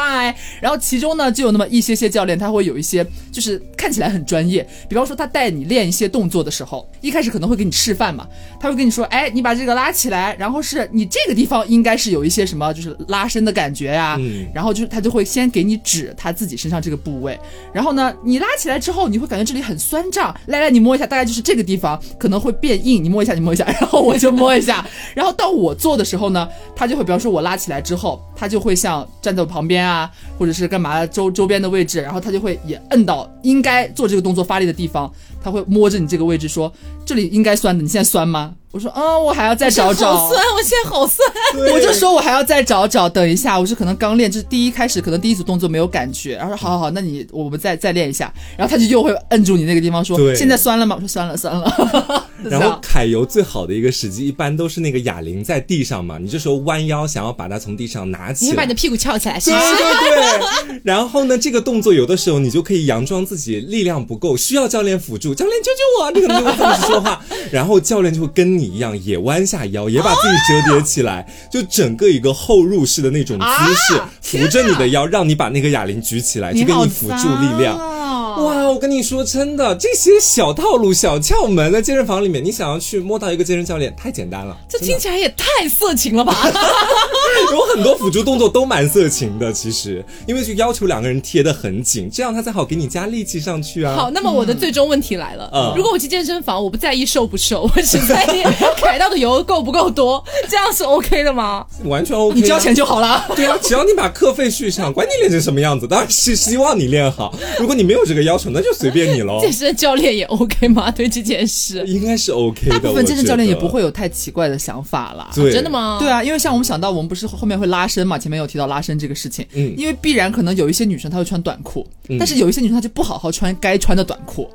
[0.62, 4.68] 然后其中呢，就有那么一些些教练，他会有一些就是看起来很专业。
[4.88, 8.28] 比方说，他带你练一些动作的时候，一开始可能会给你示范嘛，
[8.60, 14.18] 他会跟你说：“哎，你把这个拉起来，然后是你这个地方应该是有一些什么，就是拉伸的感觉呀。”
[14.54, 17.40] 然后就是他就会先给你指他自己身上这个部位，
[17.74, 24.86] 然后呢，你拉起来之后，你会感觉这里很酸胀，来来，你摸一下，大概就是这个地方可能会变硬，你摸一下，你摸一下，然后我就摸一下，
[25.16, 29.89] 然后到我做的时候呢，他就会，比方说我拉起来之后，他就会像站在我旁边。
[29.90, 35.12] 啊，或者是干嘛周周边的位置，然后他就会也摁到应该做这个动作发力的地方，
[35.42, 36.72] 他会摸着你这个位置说
[37.06, 41.28] ：“这里应该酸的，你现在酸吗？”我说：“嗯，我还要再找找。”好酸，我现在好酸。
[41.74, 60.82] 我就说我还要再找找，等一下，我是可能刚练，就是第一开始可能第一组动作没有感觉，然后说：“好好好，那你我们再再练一下。”然后他就又会摁住你那个地方说：“现在酸了吗？”我说：“酸了，酸了。”然后揩油最好的一个时机，一般都是那个哑铃在地上嘛，你这时候弯腰想要把它从地上拿起来，你把你的屁股翘起来，对对对。
[60.84, 67.22] 然后呢，这个动作有的时候你就可以佯装自己力量不够，需要教练辅助，教练救救我，你可能就会这么说话，
[67.52, 77.78] 然后教练就会跟你一样也弯下腰，也把自己折叠起来，就整个一个后入式的那种姿势，扶着你的腰，让你把那个哑铃举起来，就给你辅助力量。
[77.78, 84.56] 哇，我跟你说，真的，这些小套路、小窍门，在健身房里面，你想要去摸到一个健身教练，太简单了。
[84.70, 86.34] 这听起来也太色情了吧？
[87.52, 93.96] 有很多辅助动作都蛮色情的，其实，因为就要求两个人贴得很紧，这样他才好给你加力气上去啊。
[93.96, 98.44] 好，那么我的最终问题来了，嗯，如果我去健身房，我不在意瘦不瘦，我只在意
[98.80, 101.66] 踩到的油够不够多，这样是 OK 的吗？
[101.86, 103.26] 完全 OK，你交钱就好了。
[103.36, 107.36] 对啊，只要你把课费续上，管你练成什么样子，当然是希望你练好。
[107.60, 108.20] 如果你没有这个。
[108.30, 109.40] 要求那就随便你喽。
[109.40, 110.92] 健身教练也 OK 吗？
[110.92, 112.72] 对这件事应该是 OK 的。
[112.72, 115.32] 大部分健身教练也不会有太奇怪的想法啦。
[115.34, 115.98] 对，真的吗？
[116.00, 118.18] 对啊，因为像我们想到，我们不是后面会拉伸嘛？
[118.20, 119.46] 前面有提到拉伸这个事情。
[119.54, 121.88] 嗯，因为必然可能有一些女生她会穿短裤，
[122.20, 124.50] 但是有一些女生她就不好好穿该穿的短裤。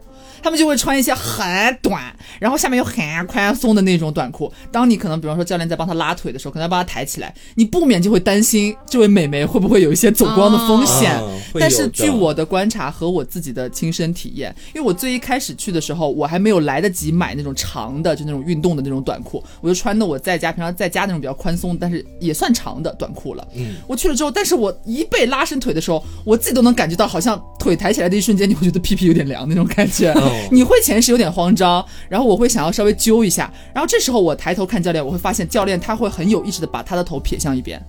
[0.45, 1.43] 他们就会穿一些很
[1.81, 4.53] 短，然后下面又很宽松的那种短裤。
[4.71, 11.19] 当你可能比方说教练在帮他拉腿的时候，可能要帮他抬起来，你不免就会担心这位美眉会不会有一些走光的风险。
[11.59, 23.49] 但是据我的观察和我自己的亲身体验，因为我最一开始去的时候，我还没有来得及买那种长的，就那种运动的那种短裤，我就穿的我在家平常在家那种比较宽松，但是也算长的短裤了。
[23.55, 30.13] 嗯，我去了之后，但是我一被拉伸腿的时候，我自己都能感觉到，好像腿抬起来的一瞬间，你会觉得屁屁有点凉那种感觉。
[30.51, 37.81] 你会前时有点慌张，然后我会想要稍微揪一下，然后这时候我抬头看教练，我会发现教练他会很有意识的把他的头撇向一边，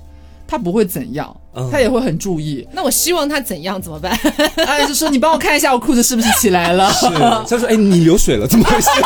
[0.48, 1.36] 他不会怎样，
[1.72, 2.68] 他也会很注意。
[2.72, 4.18] 那我希望他怎样怎么办？
[4.66, 6.92] 哎，就说你帮我看一下我裤子是不是起来了？
[6.94, 7.08] 是，
[7.50, 8.90] 他说哎你流水了，怎么回事？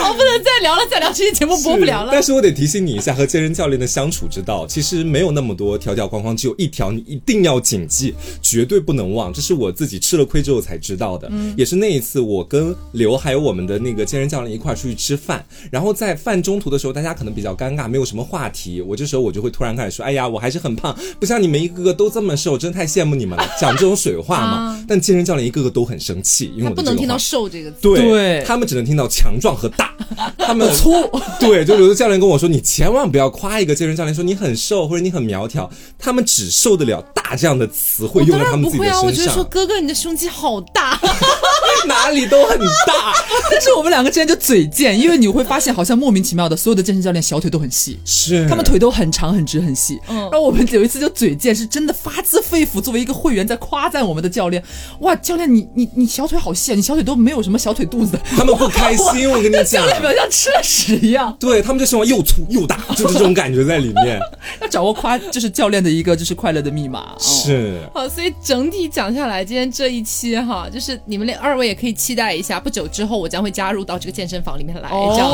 [0.00, 2.10] 好，不能再聊了，再聊这期节目播不了了。
[2.12, 9.32] 但是我得提醒你一下，和健身教练的相处之道，其实没有那么多条条框框，只有一条，你一定要谨记，绝对不能忘。
[9.32, 18.80] 这是我自己吃了亏之后才知道的，嗯，也是那一次我跟刘还有我们的那个健身教练一块出去吃饭，然后在饭中途的时候，大家可能比较尴尬，没有什么话题。
[18.80, 24.84] 我这时候我就会突然开始说：“哎呀，我还是很胖，不像你们一个个都这么瘦，真的太羡慕你们了。”讲这种水话嘛。
[24.88, 29.89] 但健身教练一个个都很生气，因为我不能听到瘦这个字，对他们只能听到强壮和大。
[30.16, 30.92] 大， 他们粗。
[31.40, 35.68] 对，就有的教练跟我说，你千万不要夸一个健身教练说你很瘦或者你很苗条，
[35.98, 41.00] 他们只受得了大这样的词汇用在他们自己的不会啊，我觉得说，哥哥你的胸肌好大，
[41.86, 43.14] 哪里都很大。
[43.50, 47.98] 但是我们两个之间就嘴贱，因为你会发现，好像莫名其妙的，所有的健身教练小腿都很细。
[48.04, 49.98] 是他们腿都很长、很直、很细。
[50.08, 54.62] 嗯然后我们有一次就嘴贱，是真的发自肺腑，作为一个会员在夸赞我们的教练。
[55.00, 59.90] 哇，教练你你你小腿好细啊，你小腿都没有什么小腿肚子的，他们不开心，我跟你讲教。
[59.90, 61.34] 练表像吃了屎一样。
[61.40, 64.20] 对他们就希望又粗又大， 就是这种感觉在里面。
[64.60, 67.14] 要掌握夸就是教练的一个就是快乐的密码。
[67.14, 75.30] 哦、是，好，所以整体讲下来，今天这一期哈，就是你们俩二位也可以期待一下，不久之后我将会加入到这个健身房里面来，这样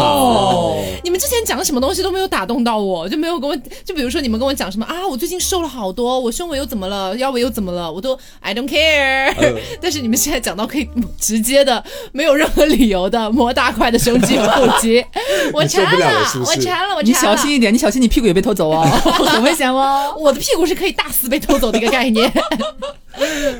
[1.03, 11.82] 你们之前讲的什么东西都没有打动到我，就没有跟我，就比如说你们跟我讲什么啊，我最近瘦了好多，我胸围又怎么了，腰围又怎么了，我都 I don't care、呃但是你们现在讲到可以直接的，
[12.12, 15.05] 没有任何理由的磨大块的胸肌和腹肌，
[15.55, 17.03] 我馋了了是是我馋了，我馋了。
[17.03, 18.83] 你小心一点，你小心你屁股也被偷走哦，
[19.27, 20.14] 很危险哦。
[20.18, 22.31] 我的屁股是可以大肆被偷走的一个概念。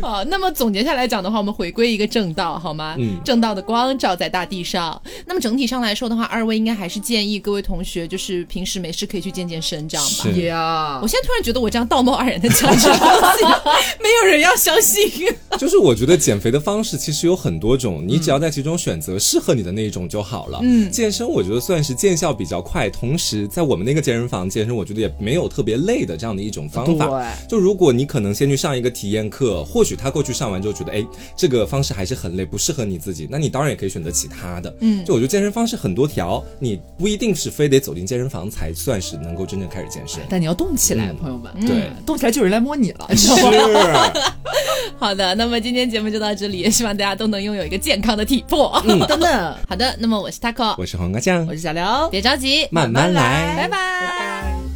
[0.01, 2.97] 好， 那么总结下来讲的话，我们回归一个正道，好吗？
[2.99, 5.01] 嗯正道的光照在大地上。
[5.27, 10.25] 那么整体上来说的话，二位应该还是建议各位同学，就是平时没事可以去健健身，这样吧。
[10.25, 13.45] 是呀我现在突然觉得我这样道貌岸然的讲这个东西，
[14.03, 15.11] 没有人要相信。
[15.59, 20.61] 就是我觉得减肥的方式其实有很多种，你只要在其中选择适合你的那一种就好了。
[20.63, 27.07] 嗯，健身我觉得算是见效比较快，同时在我们那个健身房健身，我觉得也没有特别累的这样的一种方法。
[27.07, 34.75] 对就如果你可能先去上一个体验课，或许他过去上完之后觉得，哎，这个方式还是很累，不适合你自己，那你当然也可以选择其他的。
[34.81, 40.21] 嗯，就我觉得健身方式很多条，你不一定是非得走进健身房才算是能够真正开始健身。
[40.29, 43.09] 但你要动起来，嗯朋友们，对动起来就有人来摸你了。
[43.17, 43.31] 是，
[44.99, 48.83] 好的，那么今天节目就到这里，也希望大家都能拥有一个健康的体魄。
[48.87, 54.76] 等等，好的，那么我是 taco，我是黄瓜酱我，是小刘，别着急，慢慢来拜拜。